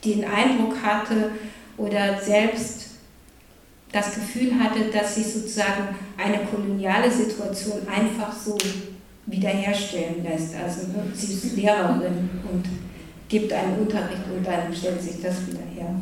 [0.05, 1.31] den Eindruck hatte
[1.77, 2.91] oder selbst
[3.93, 8.59] das Gefühl hatte, dass sich sozusagen eine koloniale Situation einfach so
[9.27, 10.55] wiederherstellen lässt.
[10.57, 10.81] Also
[11.15, 12.65] sie ist Lehrerin und
[13.29, 15.95] gibt einen Unterricht und dann stellt sich das wieder her.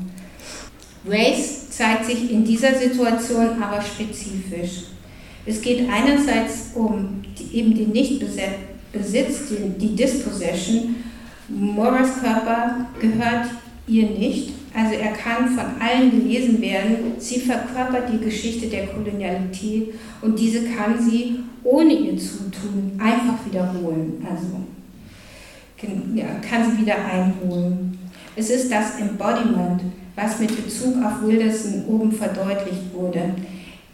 [1.07, 4.84] Race zeigt sich in dieser Situation aber spezifisch.
[5.44, 10.96] Es geht einerseits um die, eben den Nichtbesitz, die, die Dispossession.
[11.48, 13.46] Moras Körper gehört
[13.86, 14.53] ihr nicht.
[14.74, 16.96] Also er kann von allen gelesen werden.
[17.18, 24.24] Sie verkörpert die Geschichte der Kolonialität und diese kann sie ohne ihr Zutun einfach wiederholen.
[24.28, 24.62] Also
[26.48, 27.98] kann sie wieder einholen.
[28.36, 29.82] Es ist das Embodiment,
[30.16, 33.34] was mit Bezug auf Wilderson oben verdeutlicht wurde.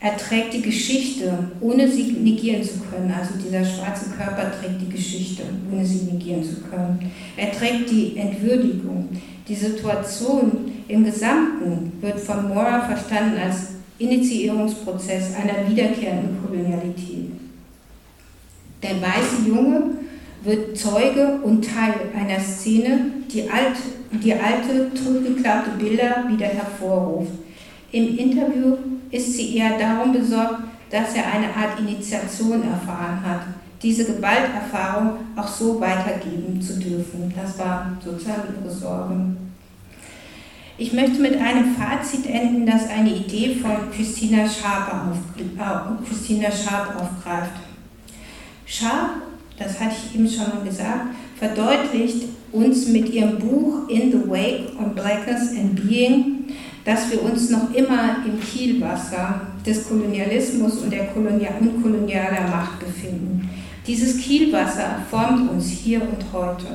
[0.00, 3.12] Er trägt die Geschichte, ohne sie negieren zu können.
[3.12, 5.42] Also dieser schwarze Körper trägt die Geschichte,
[5.72, 7.10] ohne sie negieren zu können.
[7.36, 9.08] Er trägt die Entwürdigung.
[9.48, 17.32] Die Situation im Gesamten wird von Mora verstanden als Initiierungsprozess einer wiederkehrenden Kolonialität.
[18.80, 19.82] Der weiße Junge
[20.42, 23.76] wird Zeuge und Teil einer Szene, die, alt,
[24.12, 27.32] die alte, zurückgeklappte Bilder wieder hervorruft.
[27.90, 28.76] Im Interview
[29.10, 30.60] ist sie eher darum besorgt,
[30.90, 33.42] dass er eine Art Initiation erfahren hat,
[33.82, 37.32] diese Gewalterfahrung auch so weitergeben zu dürfen.
[37.36, 39.36] Das war sozusagen ihre Sorge.
[40.80, 46.50] Ich möchte mit einem Fazit enden, das eine Idee von Christina Sharp, auf, äh, Christina
[46.50, 47.50] Sharp aufgreift.
[48.64, 49.22] Sharp,
[49.58, 54.70] das hatte ich eben schon mal gesagt, verdeutlicht uns mit ihrem Buch In the Wake
[54.78, 56.44] on Blackness and Being,
[56.84, 62.78] dass wir uns noch immer im Kielwasser des Kolonialismus und der Kolonial und kolonialer Macht
[62.80, 63.48] befinden.
[63.86, 66.66] Dieses Kielwasser formt uns hier und heute.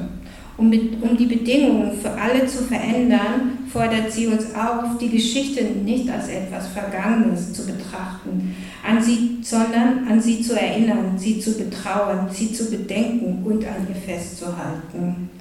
[0.55, 6.07] Um, um die Bedingungen für alle zu verändern, fordert sie uns auf, die Geschichte nicht
[6.07, 8.55] als etwas Vergangenes zu betrachten,
[8.87, 13.87] an sie, sondern an sie zu erinnern, sie zu betrauern, sie zu bedenken und an
[13.89, 15.31] ihr festzuhalten.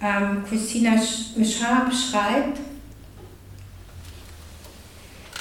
[0.00, 2.58] Ähm, Christina Sharp schreibt,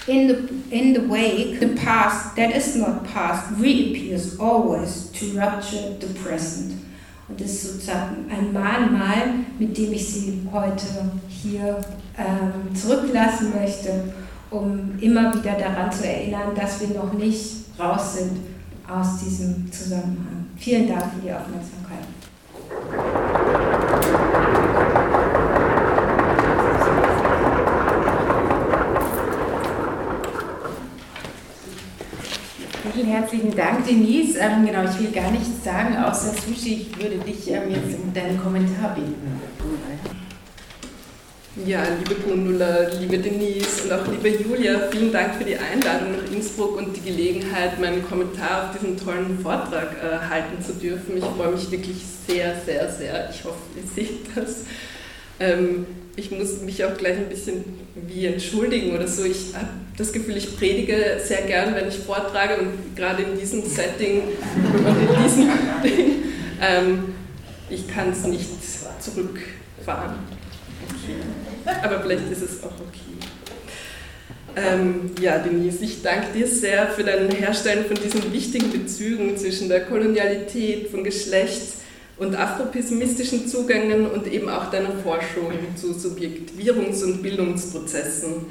[0.08, 0.36] in the,
[0.72, 6.87] in the wake, the past that is not past reappears always to rupture the present.
[7.30, 10.86] Und das ist sozusagen ein Mahnmal, mit dem ich Sie heute
[11.28, 11.80] hier
[12.18, 14.14] ähm, zurücklassen möchte,
[14.50, 18.40] um immer wieder daran zu erinnern, dass wir noch nicht raus sind
[18.88, 20.48] aus diesem Zusammenhang.
[20.56, 22.08] Vielen Dank für die Aufmerksamkeit.
[33.08, 34.38] Herzlichen Dank, Denise.
[34.38, 36.90] Ähm, genau, ich will gar nichts sagen, außer Sushi.
[36.90, 39.40] Ich würde dich ähm, jetzt um deinen Kommentar bitten.
[41.66, 46.32] Ja, liebe Gundula, liebe Denise und auch liebe Julia, vielen Dank für die Einladung nach
[46.32, 51.18] Innsbruck und die Gelegenheit, meinen Kommentar auf diesen tollen Vortrag äh, halten zu dürfen.
[51.18, 51.98] Ich freue mich wirklich
[52.28, 53.30] sehr, sehr, sehr.
[53.30, 54.66] Ich hoffe, ihr seht das.
[55.40, 55.86] Ähm,
[56.18, 57.64] ich muss mich auch gleich ein bisschen
[58.08, 59.24] wie entschuldigen oder so.
[59.24, 63.64] Ich habe das Gefühl, ich predige sehr gern, wenn ich vortrage und gerade in diesem
[63.64, 65.50] Setting und in diesem
[65.84, 66.24] Ding,
[66.62, 67.16] ähm,
[67.70, 68.50] ich kann es nicht
[69.00, 70.16] zurückfahren.
[70.86, 71.76] Okay.
[71.84, 73.08] Aber vielleicht ist es auch okay.
[74.56, 79.70] Ähm, ja, Denise, ich danke dir sehr für dein Herstellen von diesen wichtigen Bezügen zwischen
[79.70, 81.62] der Kolonialität, von Geschlecht,
[82.18, 88.46] und afropessimistischen Zugängen und eben auch deiner Forschung zu Subjektivierungs- und Bildungsprozessen.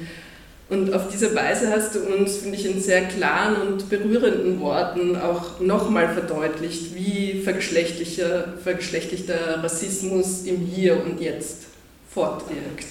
[0.69, 5.15] Und auf diese Weise hast du uns, finde ich, in sehr klaren und berührenden Worten
[5.15, 11.67] auch nochmal verdeutlicht, wie vergeschlechtlicher, vergeschlechtlichter Rassismus im Hier und Jetzt
[12.09, 12.85] fortwirkt.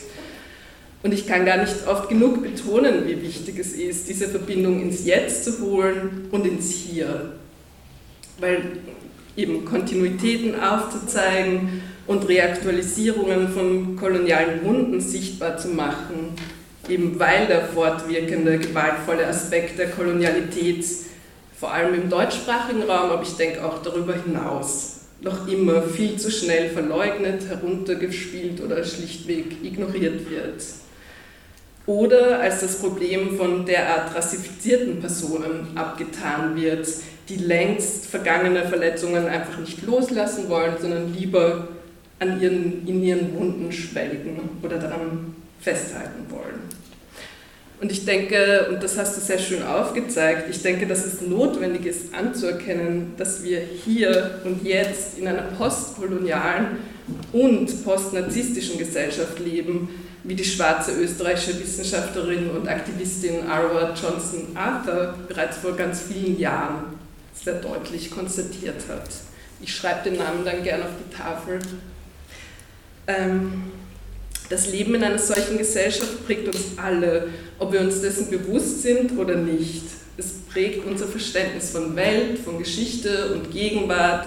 [1.02, 5.04] Und ich kann gar nicht oft genug betonen, wie wichtig es ist, diese Verbindung ins
[5.04, 7.34] Jetzt zu holen und ins Hier.
[8.40, 8.62] Weil
[9.36, 16.34] eben Kontinuitäten aufzuzeigen und Reaktualisierungen von kolonialen Wunden sichtbar zu machen,
[16.88, 20.84] eben weil der fortwirkende, gewaltvolle Aspekt der Kolonialität
[21.58, 26.30] vor allem im deutschsprachigen Raum, aber ich denke auch darüber hinaus, noch immer viel zu
[26.30, 30.62] schnell verleugnet, heruntergespielt oder schlichtweg ignoriert wird.
[31.86, 36.86] Oder als das Problem von derart rassifizierten Personen abgetan wird,
[37.28, 41.68] die längst vergangene Verletzungen einfach nicht loslassen wollen, sondern lieber
[42.18, 46.76] an ihren, in ihren Wunden schwelgen oder daran festhalten wollen.
[47.78, 51.84] Und ich denke, und das hast du sehr schön aufgezeigt, ich denke, dass es notwendig
[51.84, 56.78] ist anzuerkennen, dass wir hier und jetzt in einer postkolonialen
[57.32, 59.90] und postnarzisstischen Gesellschaft leben,
[60.24, 66.95] wie die schwarze österreichische Wissenschaftlerin und Aktivistin Arwa Johnson Arthur bereits vor ganz vielen Jahren
[67.46, 69.08] sehr deutlich konstatiert hat.
[69.60, 71.60] Ich schreibe den Namen dann gerne auf die Tafel.
[73.06, 73.70] Ähm,
[74.50, 77.28] das Leben in einer solchen Gesellschaft prägt uns alle,
[77.60, 79.84] ob wir uns dessen bewusst sind oder nicht.
[80.16, 84.26] Es prägt unser Verständnis von Welt, von Geschichte und Gegenwart,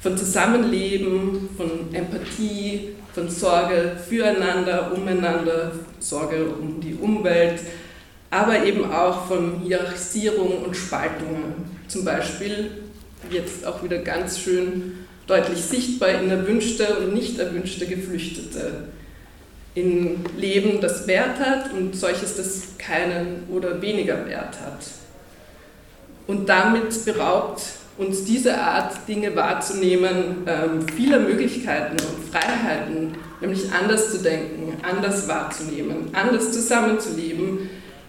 [0.00, 7.60] von Zusammenleben, von Empathie, von Sorge füreinander, umeinander, Sorge um die Umwelt,
[8.30, 11.78] aber eben auch von Hierarchisierung und Spaltungen.
[11.88, 12.70] Zum Beispiel
[13.30, 18.88] jetzt auch wieder ganz schön deutlich sichtbar in erwünschte und nicht erwünschte Geflüchtete.
[19.74, 24.86] In Leben, das Wert hat und solches, das keinen oder weniger Wert hat.
[26.26, 27.62] Und damit beraubt
[27.98, 35.26] uns diese Art, Dinge wahrzunehmen, ähm, vieler Möglichkeiten und Freiheiten, nämlich anders zu denken, anders
[35.28, 37.57] wahrzunehmen, anders zusammenzuleben,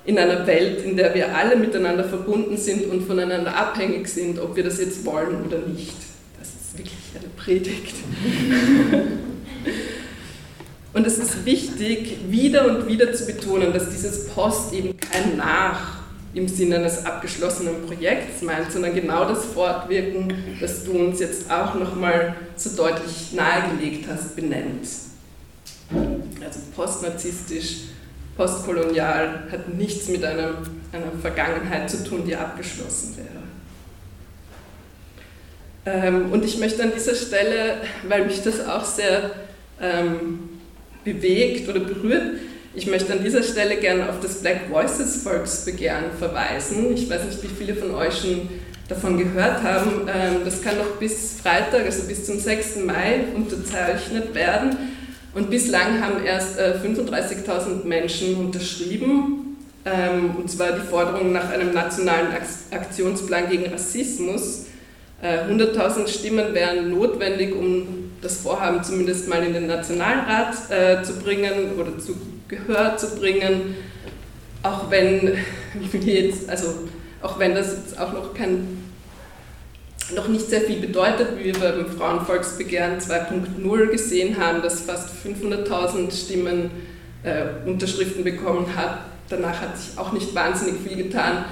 [0.09, 4.55] in einer Welt, in der wir alle miteinander verbunden sind und voneinander abhängig sind, ob
[4.55, 5.93] wir das jetzt wollen oder nicht.
[6.39, 7.93] Das ist wirklich eine Predigt.
[10.93, 15.99] und es ist wichtig, wieder und wieder zu betonen, dass dieses Post eben kein Nach
[16.33, 21.75] im Sinne eines abgeschlossenen Projekts meint, sondern genau das Fortwirken, das du uns jetzt auch
[21.75, 24.87] nochmal so deutlich nahegelegt hast, benennt.
[26.43, 27.89] Also postnarzisstisch
[28.39, 30.53] postkolonial, hat nichts mit einer,
[30.93, 33.27] einer Vergangenheit zu tun, die abgeschlossen wäre.
[35.85, 39.31] Ähm, und ich möchte an dieser Stelle, weil mich das auch sehr
[39.81, 40.61] ähm,
[41.03, 42.37] bewegt oder berührt,
[42.75, 46.93] ich möchte an dieser Stelle gerne auf das Black Voices Volksbegehren verweisen.
[46.93, 48.47] Ich weiß nicht, wie viele von euch schon
[48.87, 50.07] davon gehört haben.
[50.07, 52.77] Ähm, das kann noch bis Freitag, also bis zum 6.
[52.85, 54.77] Mai unterzeichnet werden.
[55.33, 61.73] Und bislang haben erst äh, 35.000 Menschen unterschrieben, ähm, und zwar die Forderung nach einem
[61.73, 62.27] nationalen
[62.71, 64.65] Aktionsplan gegen Rassismus.
[65.21, 71.13] Äh, 100.000 Stimmen wären notwendig, um das Vorhaben zumindest mal in den Nationalrat äh, zu
[71.19, 72.15] bringen oder zu
[72.47, 73.75] Gehör zu bringen,
[74.63, 75.21] auch wenn
[75.91, 76.73] wir jetzt, also
[77.21, 78.88] auch wenn das jetzt auch noch kein
[80.15, 86.11] noch nicht sehr viel bedeutet, wie wir beim Frauenvolksbegehren 2.0 gesehen haben, das fast 500.000
[86.11, 86.71] Stimmen
[87.23, 88.99] äh, Unterschriften bekommen hat.
[89.29, 91.45] Danach hat sich auch nicht wahnsinnig viel getan.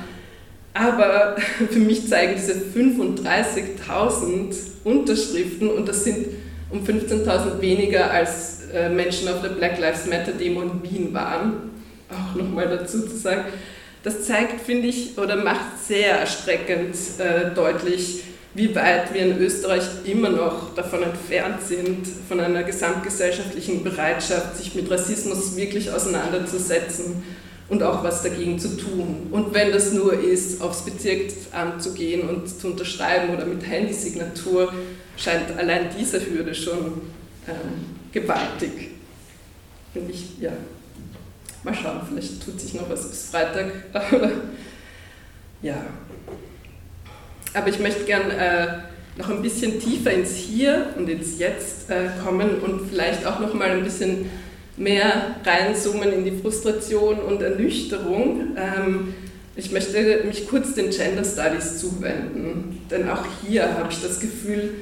[0.73, 1.37] Aber
[1.69, 6.27] für mich zeigen diese 35.000 Unterschriften, und das sind
[6.69, 11.71] um 15.000 weniger als äh, Menschen auf der Black Lives Matter Demo in Wien waren,
[12.09, 13.45] auch nochmal dazu zu sagen,
[14.03, 18.23] das zeigt, finde ich, oder macht sehr erschreckend äh, deutlich,
[18.57, 24.73] wie weit wir in Österreich immer noch davon entfernt sind, von einer gesamtgesellschaftlichen Bereitschaft, sich
[24.73, 27.23] mit Rassismus wirklich auseinanderzusetzen
[27.69, 29.27] und auch was dagegen zu tun.
[29.29, 34.73] Und wenn das nur ist, aufs Bezirksamt zu gehen und zu unterschreiben oder mit Handysignatur,
[35.17, 37.01] scheint allein diese Hürde schon
[37.47, 38.89] ähm, gewaltig.
[39.93, 40.53] Finde ich, ja.
[41.63, 43.71] Mal schauen, vielleicht tut sich noch was bis Freitag.
[45.59, 45.87] Ja.
[47.57, 48.67] Aber ich möchte gern äh,
[49.17, 53.55] noch ein bisschen tiefer ins Hier und ins Jetzt äh, kommen und vielleicht auch noch
[53.55, 54.29] mal ein bisschen
[54.77, 58.55] mehr reinzoomen in die Frustration und Ernüchterung.
[58.55, 59.15] Ähm,
[59.55, 64.75] ich möchte mich kurz den Gender Studies zuwenden, denn auch hier habe ich das Gefühl,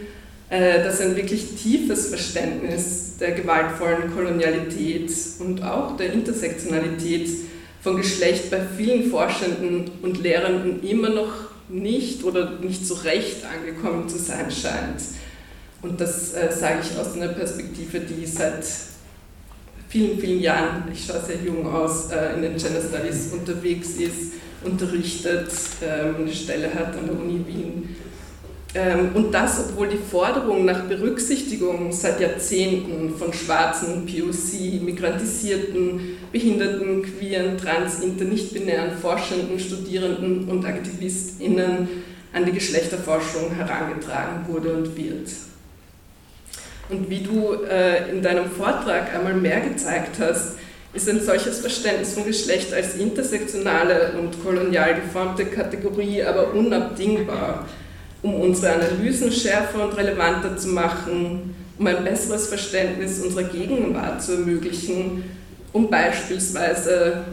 [0.50, 7.30] äh, dass ein wirklich tiefes Verständnis der gewaltvollen Kolonialität und auch der Intersektionalität
[7.80, 14.08] von Geschlecht bei vielen Forschenden und Lehrenden immer noch nicht oder nicht so recht angekommen
[14.08, 15.02] zu sein scheint.
[15.82, 18.66] Und das äh, sage ich aus einer Perspektive, die seit
[19.88, 24.34] vielen, vielen Jahren, ich schaue sehr jung aus, äh, in den Gender Studies unterwegs ist,
[24.64, 25.50] unterrichtet,
[25.82, 27.96] äh, eine Stelle hat an der Uni Wien.
[28.74, 37.02] Ähm, und das, obwohl die Forderung nach Berücksichtigung seit Jahrzehnten von schwarzen, POC, migrantisierten, behinderten,
[37.02, 41.88] queeren, trans, inter, nicht-binären Forschenden, Studierenden und AktivistInnen
[42.34, 45.30] an die Geschlechterforschung herangetragen wurde und wird.
[46.90, 50.58] Und wie du äh, in deinem Vortrag einmal mehr gezeigt hast,
[50.94, 57.66] ist ein solches Verständnis von Geschlecht als intersektionale und kolonial geformte Kategorie aber unabdingbar,
[58.22, 64.34] um unsere Analysen schärfer und relevanter zu machen, um ein besseres Verständnis unserer Gegenwart zu
[64.34, 65.24] ermöglichen,
[65.76, 67.26] um beispielsweise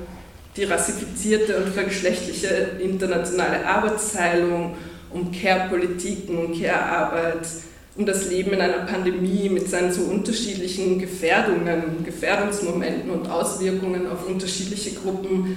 [0.57, 2.49] die rassifizierte und vergeschlechtliche
[2.81, 4.75] internationale Arbeitsteilung,
[5.11, 7.47] um Care-Politiken und Care-Arbeit,
[7.95, 14.27] um das Leben in einer Pandemie mit seinen so unterschiedlichen Gefährdungen, Gefährdungsmomenten und Auswirkungen auf
[14.27, 15.57] unterschiedliche Gruppen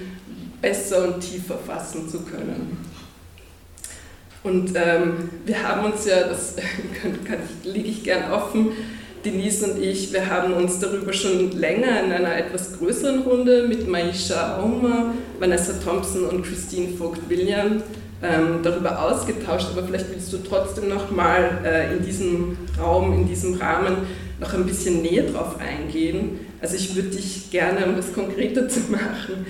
[0.62, 2.78] besser und tiefer fassen zu können.
[4.44, 6.56] Und ähm, wir haben uns ja, das
[7.02, 8.74] kann, kann ich, liege ich gern offen,
[9.26, 13.88] Denise und ich, wir haben uns darüber schon länger in einer etwas größeren Runde mit
[13.88, 17.82] Maisha Auma, Vanessa Thompson und Christine Vogt-William
[18.22, 23.28] ähm, darüber ausgetauscht, aber vielleicht willst du trotzdem noch mal äh, in diesem Raum, in
[23.28, 23.98] diesem Rahmen
[24.40, 26.40] noch ein bisschen näher drauf eingehen.
[26.62, 29.46] Also ich würde dich gerne, um das konkreter zu machen,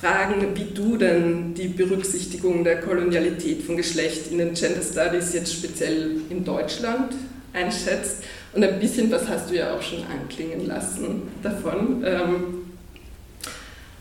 [0.00, 5.52] fragen, wie du denn die Berücksichtigung der Kolonialität von Geschlecht in den Gender Studies jetzt
[5.52, 7.14] speziell in Deutschland
[7.52, 8.22] einschätzt.
[8.52, 12.02] Und ein bisschen was hast du ja auch schon anklingen lassen davon.
[12.04, 12.44] Ähm,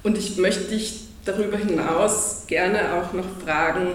[0.03, 3.89] und ich möchte dich darüber hinaus gerne auch noch fragen,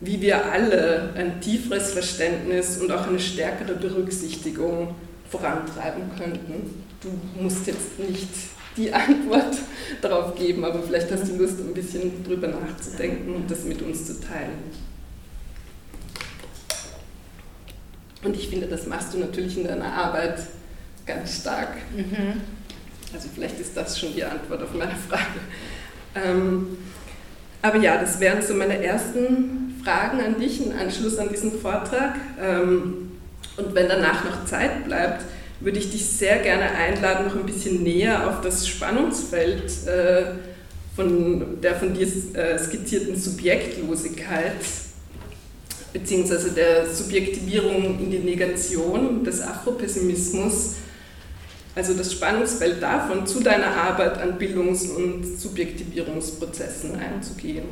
[0.00, 4.94] wie wir alle ein tieferes Verständnis und auch eine stärkere Berücksichtigung
[5.28, 6.84] vorantreiben könnten.
[7.00, 8.28] Du musst jetzt nicht
[8.76, 9.56] die Antwort
[10.00, 14.06] darauf geben, aber vielleicht hast du Lust, ein bisschen drüber nachzudenken und das mit uns
[14.06, 14.87] zu teilen.
[18.24, 20.40] Und ich finde, das machst du natürlich in deiner Arbeit
[21.06, 21.76] ganz stark.
[21.96, 22.40] Mhm.
[23.14, 25.40] Also vielleicht ist das schon die Antwort auf meine Frage.
[26.14, 26.78] Ähm,
[27.62, 32.16] aber ja, das wären so meine ersten Fragen an dich im Anschluss an diesen Vortrag.
[32.40, 33.12] Ähm,
[33.56, 35.24] und wenn danach noch Zeit bleibt,
[35.60, 40.24] würde ich dich sehr gerne einladen, noch ein bisschen näher auf das Spannungsfeld äh,
[40.94, 44.54] von der von dir äh, skizzierten Subjektlosigkeit
[45.92, 46.50] bzw.
[46.54, 50.74] der Subjektivierung in die Negation des Afropessimismus
[51.78, 57.66] also das Spannungsfeld davon zu deiner Arbeit an Bildungs- und Subjektivierungsprozessen einzugehen.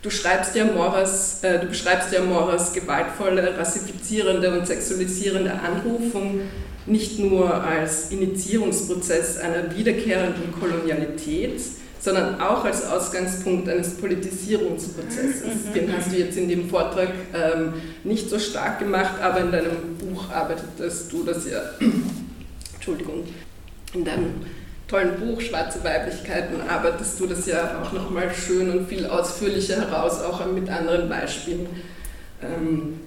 [0.00, 6.40] Du, schreibst ja Moras, äh, du beschreibst ja Moras gewaltvolle, rassifizierende und sexualisierende Anrufung
[6.86, 11.60] nicht nur als Initiierungsprozess einer wiederkehrenden Kolonialität,
[12.04, 15.64] sondern auch als Ausgangspunkt eines Politisierungsprozesses.
[15.68, 15.72] Mhm.
[15.72, 17.72] Den hast du jetzt in dem Vortrag ähm,
[18.04, 21.62] nicht so stark gemacht, aber in deinem Buch arbeitest du das ja
[22.74, 23.24] Entschuldigung,
[23.94, 24.34] in deinem
[24.86, 30.20] tollen Buch Schwarze Weiblichkeiten arbeitest du das ja auch nochmal schön und viel ausführlicher heraus,
[30.20, 31.66] auch mit anderen Beispielen.
[32.42, 33.00] Ähm,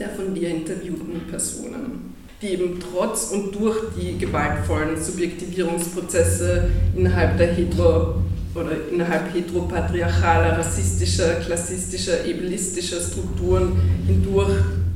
[0.00, 7.48] der von dir interviewten Personen, die eben trotz und durch die gewaltvollen Subjektivierungsprozesse innerhalb der
[7.48, 8.14] hetero
[8.54, 14.52] oder innerhalb heteropatriarchaler, rassistischer, klassistischer, ableistischer Strukturen hindurch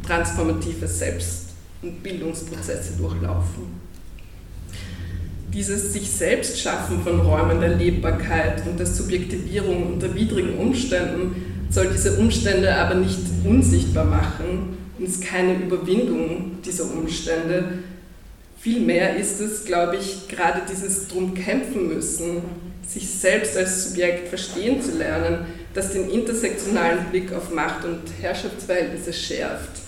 [0.06, 1.50] transformative Selbst-
[1.82, 3.84] und Bildungsprozesse durchlaufen.
[5.52, 11.36] Dieses sich selbst schaffen von Räumen der Lebbarkeit und der Subjektivierung unter widrigen Umständen
[11.70, 17.78] soll diese Umstände aber nicht unsichtbar machen und ist keine Überwindung dieser Umstände.
[18.58, 22.42] Vielmehr ist es, glaube ich, gerade dieses drum kämpfen müssen,
[22.94, 29.12] sich selbst als Subjekt verstehen zu lernen, das den intersektionalen Blick auf Macht und Herrschaftsverhältnisse
[29.12, 29.82] schärft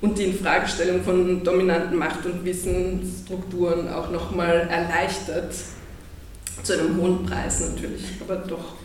[0.00, 5.52] und die Infragestellung von dominanten Macht- und Wissensstrukturen auch nochmal erleichtert.
[6.62, 8.76] Zu einem hohen Preis natürlich, aber doch.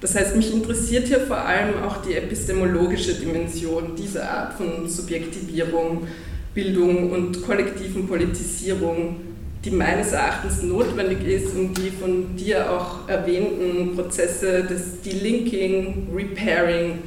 [0.00, 6.06] Das heißt, mich interessiert hier vor allem auch die epistemologische Dimension dieser Art von Subjektivierung,
[6.54, 9.31] Bildung und kollektiven Politisierung,
[9.64, 16.98] die meines Erachtens notwendig ist, um die von dir auch erwähnten Prozesse des Delinking, Repairing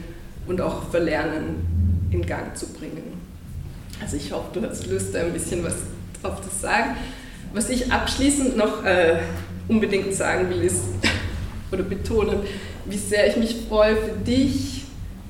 [0.48, 3.22] und auch Verlernen in Gang zu bringen.
[4.02, 5.76] Also ich hoffe, du hast Lust, ein bisschen was
[6.22, 6.96] drauf zu sagen.
[7.54, 9.20] Was ich abschließend noch äh,
[9.68, 10.84] unbedingt sagen will, ist
[11.72, 12.40] oder betonen,
[12.86, 14.84] wie sehr ich mich freue für dich,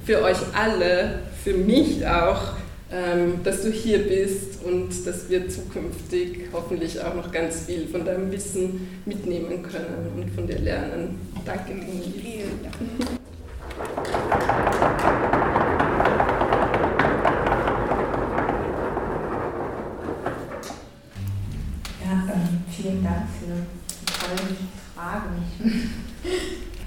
[0.06, 2.54] für euch alle, für mich auch,
[2.92, 8.04] ähm, dass du hier bist und dass wir zukünftig hoffentlich auch noch ganz viel von
[8.04, 11.20] deinem Wissen mitnehmen können und von dir lernen.
[11.46, 13.20] Danke, Vielen Dank.
[22.86, 23.66] vielen Dank für
[24.02, 24.58] die tollen
[24.94, 25.44] Fragen.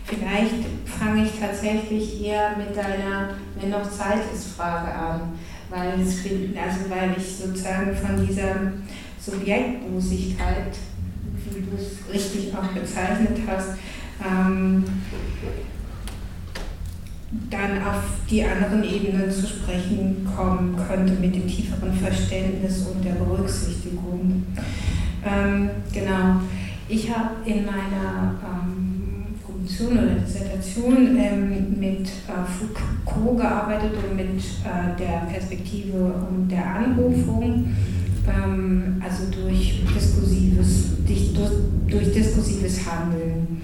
[0.05, 5.38] Vielleicht fange ich tatsächlich eher mit deiner, wenn noch Zeit ist, Frage an,
[5.71, 8.73] weil, es, also weil ich sozusagen von dieser
[9.21, 10.77] Subjektlosigkeit,
[11.51, 13.71] wie du es richtig auch bezeichnet hast,
[14.25, 14.85] ähm,
[17.51, 23.13] dann auf die anderen Ebenen zu sprechen kommen könnte mit dem tieferen Verständnis und der
[23.13, 24.45] Berücksichtigung.
[25.27, 26.41] Ähm, genau.
[26.89, 28.78] Ich habe in meiner ähm,
[29.69, 36.65] Promotion oder Dissertation ähm, mit äh, Foucault gearbeitet und mit äh, der Perspektive und der
[36.65, 37.75] Anrufung,
[38.27, 41.33] ähm, also durch diskursives, durch,
[41.87, 43.61] durch diskursives Handeln.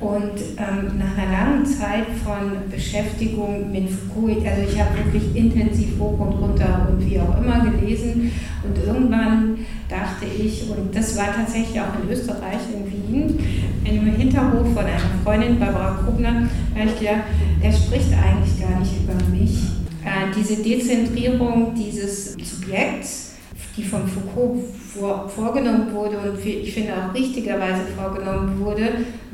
[0.00, 5.98] Und ähm, nach einer langen Zeit von Beschäftigung mit Foucault, also ich habe wirklich intensiv
[5.98, 8.32] hoch und runter und wie auch immer gelesen
[8.62, 9.58] und irgendwann
[9.90, 13.38] dachte ich, und das war tatsächlich auch in Österreich, in Wien,
[13.84, 17.24] im Hinterhof von einer Freundin, Barbara Krugner, da habe ich gedacht,
[17.60, 19.64] er spricht eigentlich gar nicht über mich.
[20.02, 23.29] Äh, diese Dezentrierung dieses Subjekts,
[23.76, 28.88] die von Foucault vor, vorgenommen wurde und ich finde auch richtigerweise vorgenommen wurde,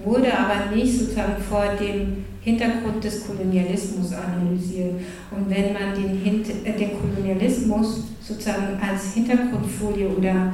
[0.05, 4.95] wurde aber nicht sozusagen vor dem Hintergrund des Kolonialismus analysiert.
[5.33, 10.53] Und wenn man den, äh, den Kolonialismus sozusagen als Hintergrundfolie oder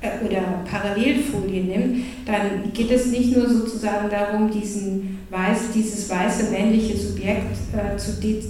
[0.00, 6.50] äh, oder Parallelfolie nimmt, dann geht es nicht nur sozusagen darum, diesen weiß, dieses weiße
[6.50, 8.42] männliche Subjekt äh, zu, de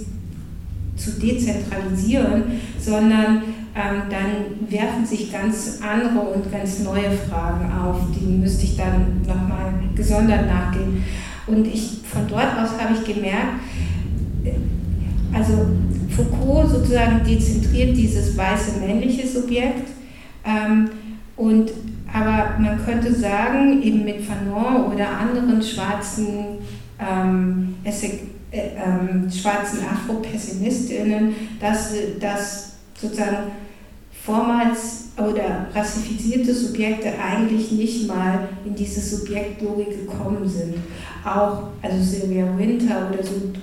[0.97, 2.43] zu dezentralisieren,
[2.79, 3.43] sondern
[3.77, 9.73] dann werfen sich ganz andere und ganz neue Fragen auf, die müsste ich dann nochmal
[9.95, 11.03] gesondert nachgehen.
[11.45, 13.61] Und ich, von dort aus habe ich gemerkt,
[15.31, 15.67] also
[16.09, 19.89] Foucault sozusagen dezentriert dieses weiße männliche Subjekt
[20.43, 20.89] ähm,
[21.35, 21.71] und
[22.11, 26.57] aber man könnte sagen, eben mit Fanon oder anderen schwarzen
[26.99, 28.21] ähm, Essay,
[28.51, 33.51] äh, ähm, schwarzen Afro-PessimistInnen, dass, dass sozusagen
[34.27, 40.75] vormals oder rassifizierte Subjekte eigentlich nicht mal in diese Subjektlogik gekommen sind.
[41.23, 43.53] Auch, also Sylvia Winter oder so,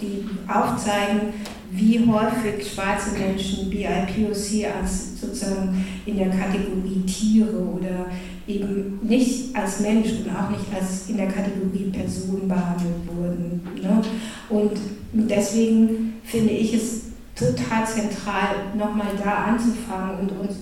[0.00, 1.32] die aufzeigen,
[1.72, 8.06] wie häufig schwarze Menschen BIPOC als sozusagen in der Kategorie Tiere oder
[8.46, 13.62] eben nicht als Mensch und auch nicht als in der Kategorie Person behandelt wurden.
[13.80, 14.02] Ne?
[14.50, 14.72] Und
[15.12, 17.09] deswegen finde ich es
[17.40, 20.56] total zentral, nochmal da anzufangen und uns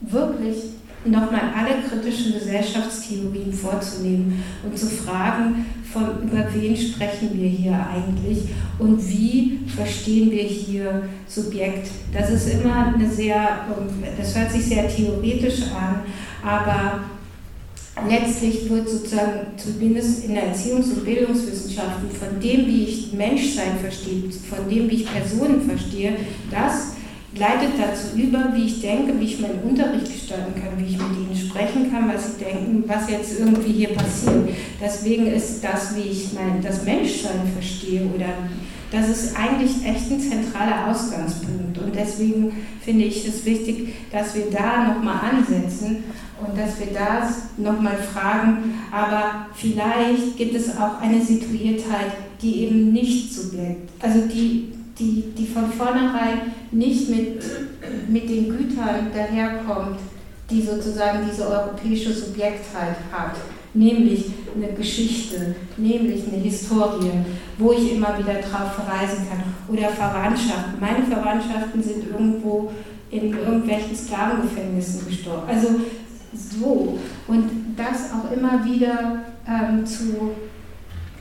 [0.00, 0.56] wirklich
[1.04, 8.48] nochmal alle kritischen Gesellschaftstheorien vorzunehmen und zu fragen, von über wen sprechen wir hier eigentlich
[8.78, 11.88] und wie verstehen wir hier Subjekt.
[12.12, 13.66] Das ist immer eine sehr,
[14.18, 16.00] das hört sich sehr theoretisch an,
[16.42, 17.00] aber
[18.08, 24.22] letztlich wird sozusagen, zumindest in der Erziehungs- und Bildungswissenschaften, von dem, wie ich Menschsein verstehe,
[24.48, 26.16] von dem, wie ich Personen verstehe,
[26.50, 26.94] das
[27.36, 31.18] leitet dazu über, wie ich denke, wie ich meinen Unterricht gestalten kann, wie ich mit
[31.18, 34.48] ihnen sprechen kann, was sie denken, was jetzt irgendwie hier passiert.
[34.80, 38.28] Deswegen ist das, wie ich mein, das Menschsein verstehe oder
[38.92, 41.76] das ist eigentlich echt ein zentraler Ausgangspunkt.
[41.78, 46.04] Und deswegen finde ich es wichtig, dass wir da nochmal ansetzen
[46.40, 52.12] und dass wir da nochmal fragen, aber vielleicht gibt es auch eine Situiertheit,
[52.42, 57.42] die eben nicht subjekt, also die die, die von vornherein nicht mit,
[58.08, 59.98] mit den Gütern daherkommt,
[60.50, 63.36] die sozusagen diese europäische Subjektheit hat,
[63.72, 67.10] nämlich eine Geschichte, nämlich eine Historie,
[67.58, 69.42] wo ich immer wieder drauf verweisen kann.
[69.68, 70.78] Oder Verwandtschaften.
[70.80, 72.70] Meine Verwandtschaften sind irgendwo
[73.10, 75.48] in irgendwelchen Sklavengefängnissen gestorben.
[75.48, 75.68] Also
[76.34, 76.98] so.
[77.26, 80.32] Und das auch immer wieder ähm, zu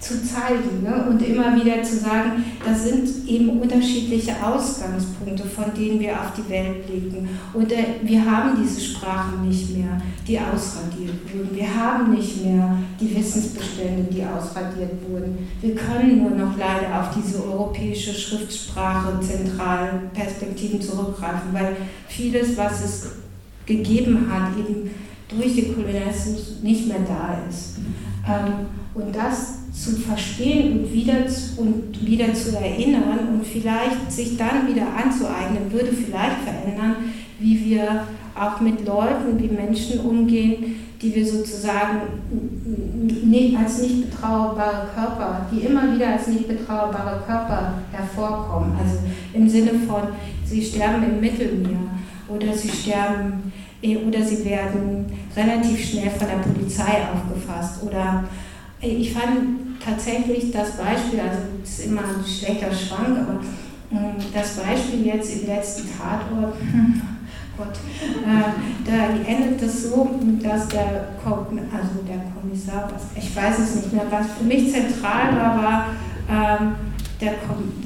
[0.04, 1.06] zu zeigen ne?
[1.10, 6.48] und immer wieder zu sagen, das sind eben unterschiedliche Ausgangspunkte, von denen wir auf die
[6.50, 7.30] Welt blicken.
[7.54, 11.56] Und äh, wir haben diese Sprachen nicht mehr, die ausradiert wurden.
[11.56, 15.48] Wir haben nicht mehr die Wissensbestände, die ausradiert wurden.
[15.62, 21.78] Wir können nur noch leider auf diese europäische Schriftsprache zentralen Perspektiven zurückgreifen, weil
[22.10, 23.08] vieles, was es
[23.66, 24.90] gegeben hat, eben
[25.30, 27.78] durch den Kolonialismus nicht mehr da ist.
[28.28, 31.26] Ähm, und das zu verstehen und wieder,
[31.58, 36.96] und wieder zu erinnern und vielleicht sich dann wieder anzueignen, würde vielleicht verändern,
[37.40, 38.04] wie wir
[38.36, 42.02] auch mit Leuten, wie Menschen umgehen, die wir sozusagen
[43.60, 48.72] als nicht betrauerbare Körper, die immer wieder als nicht betrauerbare Körper hervorkommen.
[48.80, 49.00] Also
[49.34, 50.04] im Sinne von,
[50.46, 51.80] sie sterben im Mittelmeer
[52.28, 53.52] oder sie sterben
[53.82, 55.06] eh, oder sie werden
[55.36, 57.84] relativ schnell von der Polizei aufgefasst.
[57.84, 58.24] Oder
[58.82, 63.40] ich fand tatsächlich das Beispiel, also es ist immer ein schlechter Schwank, aber
[63.92, 66.56] ähm, das Beispiel jetzt im letzten Tatort,
[67.58, 67.76] Gott,
[68.26, 70.10] äh, da endet es so,
[70.42, 75.64] dass der, also der Kommissar, ich weiß es nicht mehr, was für mich zentral war,
[75.64, 75.86] war,
[76.30, 76.76] ähm,
[77.24, 77.34] der,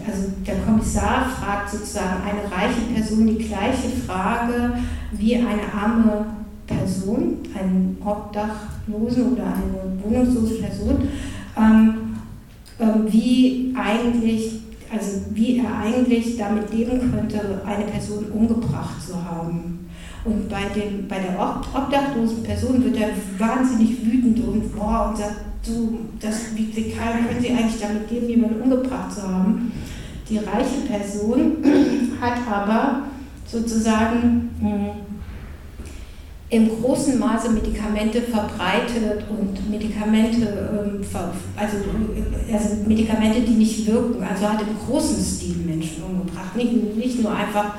[0.05, 4.73] also der Kommissar fragt sozusagen eine reiche Person die gleiche Frage
[5.11, 6.25] wie eine arme
[6.65, 11.07] Person, einen Obdachlosen oder eine wohnungslose Person,
[11.55, 11.93] ähm,
[12.79, 14.61] ähm, wie eigentlich,
[14.91, 19.89] also wie er eigentlich damit leben könnte, eine Person umgebracht zu haben.
[20.25, 25.46] Und bei, dem, bei der obdachlosen Person wird er wahnsinnig wütend und, boah, und sagt,
[25.65, 29.71] du, das, wie, wie können Sie eigentlich damit leben, jemanden umgebracht zu haben?
[30.29, 31.57] Die reiche Person
[32.21, 33.03] hat aber
[33.45, 35.07] sozusagen hm,
[36.49, 41.05] im großen Maße Medikamente verbreitet und Medikamente, ähm,
[41.55, 41.77] also,
[42.51, 46.55] also Medikamente, die nicht wirken, also hat im großen Stil Menschen umgebracht.
[46.55, 47.75] Nicht, nicht nur einfach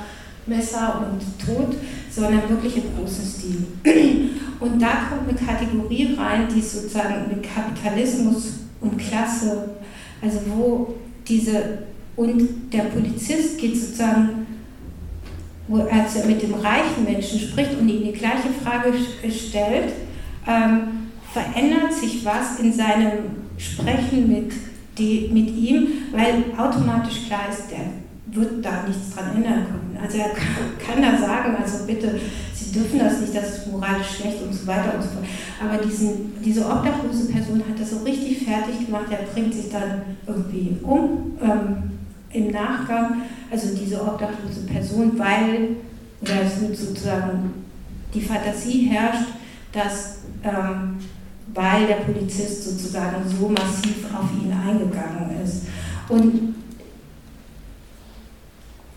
[0.47, 1.77] Messer und Tod,
[2.19, 3.67] sondern wirklich im großen Stil.
[4.61, 9.71] Und da kommt eine Kategorie rein, die sozusagen mit Kapitalismus und Klasse,
[10.21, 10.95] also wo
[11.29, 11.79] diese,
[12.17, 14.47] und der Polizist geht sozusagen
[15.69, 18.93] wo, als er mit dem reichen Menschen spricht und ihm die gleiche Frage
[19.31, 19.93] stellt,
[20.47, 24.53] ähm, verändert sich was in seinem Sprechen mit,
[24.97, 27.81] die, mit ihm, weil automatisch klar ist, der
[28.33, 29.99] wird da nichts dran ändern können.
[30.01, 32.21] Also er kann, da sagen, also bitte,
[32.55, 35.25] Sie dürfen das nicht, das ist moralisch schlecht und so weiter und so fort.
[35.63, 40.03] Aber diesen, diese obdachlose Person hat das so richtig fertig gemacht, er bringt sich dann
[40.27, 41.91] irgendwie um ähm,
[42.31, 45.77] im Nachgang also diese obdachlose Person, weil,
[46.21, 47.55] oder es wird sozusagen
[48.13, 49.29] die Fantasie herrscht,
[49.73, 50.99] dass ähm,
[51.55, 55.63] weil der Polizist sozusagen so massiv auf ihn eingegangen ist.
[56.09, 56.55] Und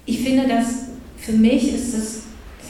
[0.06, 0.66] ich finde, dass
[1.18, 2.22] für mich ist es,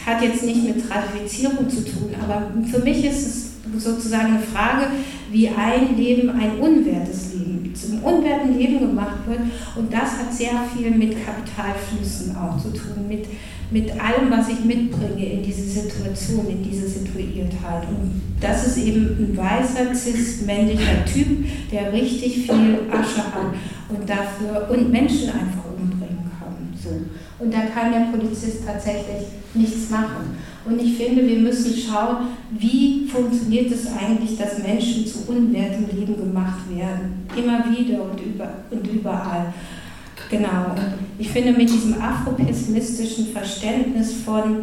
[0.05, 4.88] hat jetzt nicht mit Ratifizierung zu tun, aber für mich ist es sozusagen eine Frage,
[5.32, 9.39] wie ein Leben ein unwertes Leben zum unwerten Leben gemacht wird.
[9.75, 13.25] Und das hat sehr viel mit Kapitalflüssen auch zu tun, mit,
[13.71, 17.88] mit allem, was ich mitbringe in diese Situation, in diese Situiertheit.
[17.88, 23.53] Und das ist eben ein weißer, cis-männlicher Typ, der richtig viel Asche hat
[23.89, 25.70] und dafür und Menschen einfach
[26.84, 27.43] So.
[27.43, 30.38] Und da kann der Polizist tatsächlich nichts machen.
[30.65, 36.15] Und ich finde, wir müssen schauen, wie funktioniert es eigentlich, dass Menschen zu unwertem Leben
[36.15, 37.27] gemacht werden.
[37.36, 39.53] Immer wieder und, über, und überall.
[40.29, 40.75] Genau.
[41.17, 44.59] Ich finde, mit diesem afropessimistischen Verständnis von,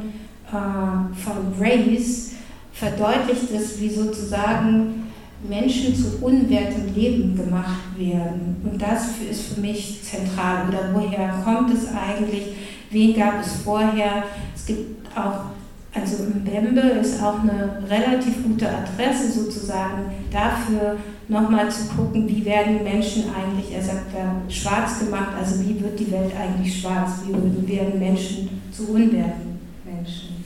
[0.50, 2.32] äh, von Race
[2.72, 4.97] verdeutlicht es, wie sozusagen
[5.47, 8.57] Menschen zu unwertem Leben gemacht werden.
[8.64, 10.68] Und das ist für mich zentral.
[10.68, 12.55] Oder woher kommt es eigentlich,
[12.91, 14.24] wen gab es vorher.
[14.55, 15.53] Es gibt auch,
[15.95, 20.97] also Mbembe ist auch eine relativ gute Adresse sozusagen dafür,
[21.28, 25.99] nochmal zu gucken, wie werden Menschen eigentlich, er sagt ja, schwarz gemacht, also wie wird
[26.01, 30.39] die Welt eigentlich schwarz, wie werden Menschen zu unwerten Menschen.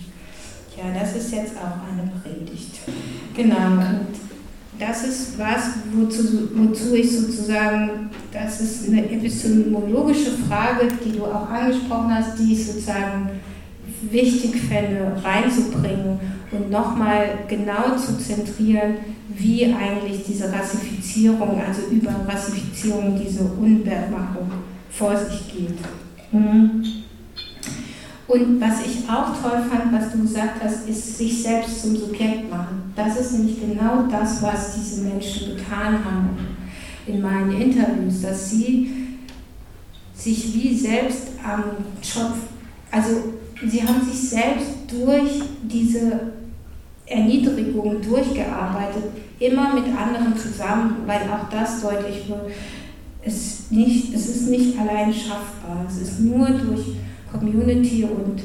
[0.76, 2.80] Ja, das ist jetzt auch eine Predigt.
[3.36, 4.31] Genau, und
[4.86, 11.48] das ist was, wozu, wozu ich sozusagen, das ist eine epistemologische Frage, die du auch
[11.48, 13.30] angesprochen hast, die ich sozusagen
[14.10, 16.18] wichtig fände, reinzubringen
[16.50, 18.96] und nochmal genau zu zentrieren,
[19.28, 24.50] wie eigentlich diese Rassifizierung, also über Rassifizierung, diese Unwertmachung
[24.90, 25.78] vor sich geht.
[26.32, 26.82] Mhm.
[28.28, 32.50] Und was ich auch toll fand, was du gesagt hast, ist sich selbst zum Subjekt
[32.50, 32.92] machen.
[32.94, 36.38] Das ist nämlich genau das, was diese Menschen getan haben
[37.06, 38.90] in meinen Interviews, dass sie
[40.14, 41.64] sich wie selbst am
[42.00, 42.34] Job,
[42.92, 43.34] also
[43.66, 46.32] sie haben sich selbst durch diese
[47.06, 49.04] Erniedrigung durchgearbeitet,
[49.40, 52.52] immer mit anderen zusammen, weil auch das deutlich wird,
[53.24, 56.96] es, nicht, es ist nicht allein schaffbar, es ist nur durch
[57.32, 58.42] Community und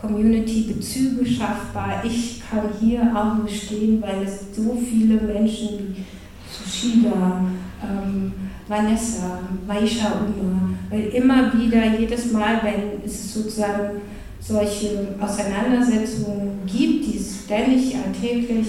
[0.00, 2.02] Community-Bezüge schaffbar.
[2.04, 6.04] Ich kann hier auch nur stehen, weil es so viele Menschen wie
[6.50, 7.44] Sushida,
[7.82, 8.32] ähm,
[8.66, 14.00] Vanessa, Maisha Uma, weil immer wieder, jedes Mal, wenn es sozusagen
[14.40, 18.66] solche Auseinandersetzungen gibt, die es ständig, alltäglich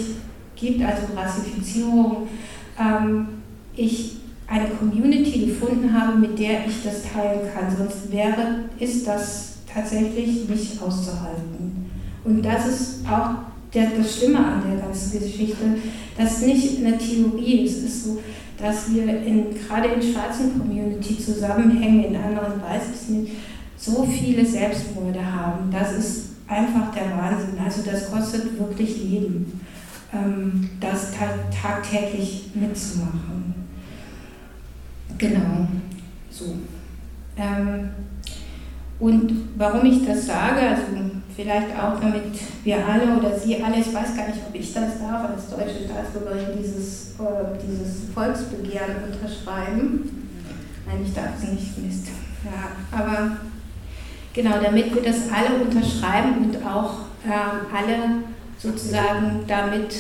[0.56, 2.28] gibt, also Rassifizierung,
[2.80, 3.28] ähm,
[3.76, 4.18] ich
[4.48, 7.74] eine Community gefunden habe, mit der ich das teilen kann.
[7.76, 11.90] Sonst wäre, ist das tatsächlich nicht auszuhalten.
[12.24, 13.30] Und das ist auch
[13.74, 15.78] der, das Schlimme an der ganzen Geschichte,
[16.18, 17.66] dass nicht eine Theorie.
[17.66, 18.22] Es ist so,
[18.58, 23.28] dass wir in, gerade in schwarzen Community Zusammenhängen, in anderen Weißen,
[23.78, 25.72] so viele Selbstmorde haben.
[25.72, 27.58] Das ist einfach der Wahnsinn.
[27.64, 29.62] Also das kostet wirklich Leben,
[30.14, 31.14] ähm, das
[31.62, 33.56] tagtäglich mitzumachen.
[35.18, 35.68] Genau,
[36.30, 36.56] so.
[39.02, 40.84] Und warum ich das sage, also
[41.36, 42.24] vielleicht auch damit
[42.64, 45.86] wir alle oder Sie alle, ich weiß gar nicht, ob ich das darf, als deutsche
[45.86, 50.28] Staatsbürgerin dieses, äh, dieses Volksbegehren unterschreiben.
[50.86, 52.10] Nein, ich darf es nicht, Mist.
[52.46, 53.38] Ja, aber
[54.34, 58.24] genau, damit wir das alle unterschreiben und auch äh, alle
[58.60, 59.96] sozusagen damit,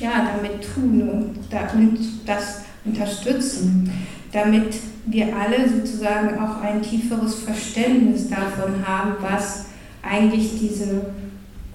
[0.00, 3.92] ja, damit tun und, da, und das unterstützen,
[4.34, 4.74] damit
[5.06, 9.66] wir alle sozusagen auch ein tieferes Verständnis davon haben, was
[10.02, 11.06] eigentlich diese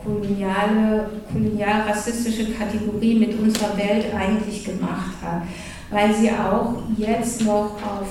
[0.04, 5.44] koloniale, kolonial-rassistische Kategorie mit unserer Welt eigentlich gemacht hat,
[5.90, 8.08] weil sie auch jetzt noch auf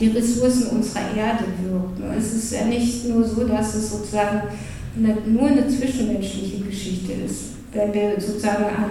[0.00, 2.12] die Ressourcen unserer Erde wirken.
[2.18, 4.42] Es ist ja nicht nur so, dass es sozusagen
[4.96, 7.52] eine, nur eine zwischenmenschliche Geschichte ist.
[7.72, 8.90] Wenn wir sozusagen an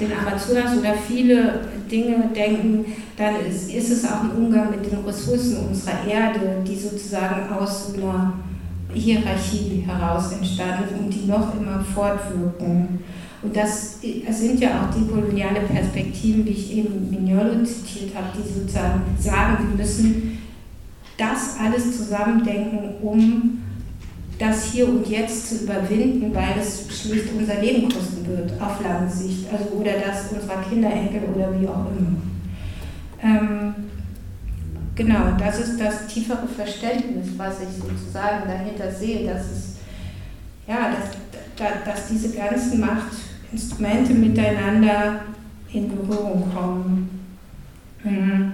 [0.00, 2.84] den Amazonas oder viele Dinge denken,
[3.16, 7.94] dann ist, ist es auch ein Umgang mit den Ressourcen unserer Erde, die sozusagen aus
[7.94, 8.34] einer
[8.92, 13.00] Hierarchie heraus entstanden und die noch immer fortwirken.
[13.42, 18.60] Und das sind ja auch die koloniale Perspektiven, wie ich eben Mignolo zitiert habe, die
[18.60, 20.38] sozusagen sagen, wir müssen
[21.16, 23.58] das alles zusammendenken, um
[24.38, 29.10] das hier und jetzt zu überwinden, weil es schlicht unser Leben kosten wird, auf lange
[29.10, 32.16] Sicht, also oder das unserer Kinder, Enkel oder wie auch immer.
[33.20, 33.74] Ähm,
[34.94, 39.78] genau, das ist das tiefere Verständnis, was ich sozusagen dahinter sehe, dass es
[40.68, 45.22] ja, dass, dass diese ganzen Machtinstrumente miteinander
[45.72, 47.24] in Berührung kommen.
[48.04, 48.52] Mhm.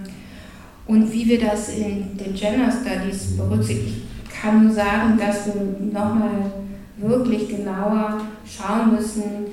[0.86, 4.03] Und wie wir das in den Gender Studies berücksichtigen,
[4.44, 5.54] kann nur sagen, dass wir
[5.90, 6.52] nochmal
[6.98, 9.46] wirklich genauer schauen müssen,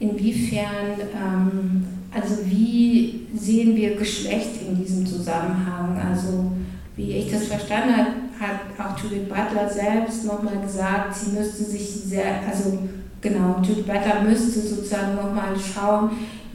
[0.00, 6.00] inwiefern, ähm, also wie sehen wir Geschlecht in diesem Zusammenhang.
[6.10, 6.52] Also
[6.96, 8.10] wie ich das verstanden habe,
[8.40, 12.78] hat auch Judith Butler selbst nochmal gesagt, sie müsste sich sehr, also
[13.20, 16.10] genau, Judith Butler müsste sozusagen nochmal schauen,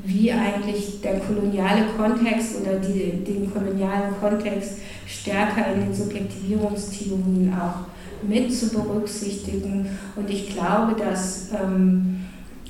[0.07, 7.87] wie eigentlich der koloniale Kontext oder die, den kolonialen Kontext stärker in den Subjektivierungstheorien auch
[8.25, 9.89] mit zu berücksichtigen.
[10.15, 12.21] Und ich glaube, dass ähm,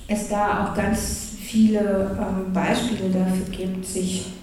[0.07, 4.33] es da auch ganz viele ähm, Beispiele dafür gibt, sich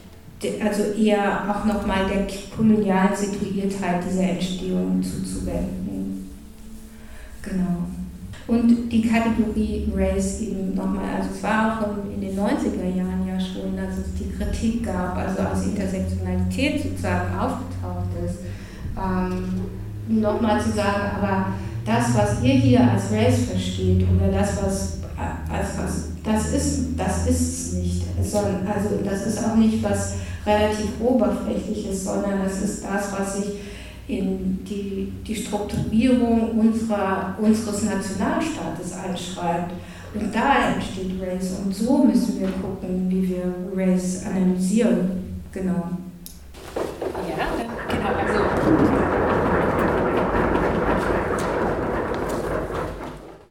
[0.62, 2.26] also eher auch nochmal der
[2.56, 6.30] kolonialen Situiertheit dieser Entstehung zuzuwenden.
[7.42, 8.03] Genau.
[8.46, 13.40] Und die Kategorie Race eben nochmal, also es war auch in den 90er Jahren ja
[13.40, 18.40] schon, dass es die Kritik gab, also als Intersektionalität sozusagen aufgetaucht ist,
[18.98, 21.46] ähm, nochmal zu sagen, aber
[21.86, 27.26] das, was ihr hier als Race versteht oder das, was als was, das ist, das
[27.26, 28.02] ist es nicht.
[28.18, 28.38] Also
[29.04, 30.14] das ist auch nicht was
[30.46, 33.54] relativ oberflächliches, sondern das ist das, was sich
[34.06, 39.72] in die, die Strukturierung unserer, unseres Nationalstaates einschreibt.
[40.14, 41.58] Und da entsteht Race.
[41.64, 45.42] Und so müssen wir gucken, wie wir Race analysieren.
[45.52, 45.90] Genau.
[47.28, 47.46] Ja,
[47.88, 48.08] genau.
[48.18, 49.53] Also.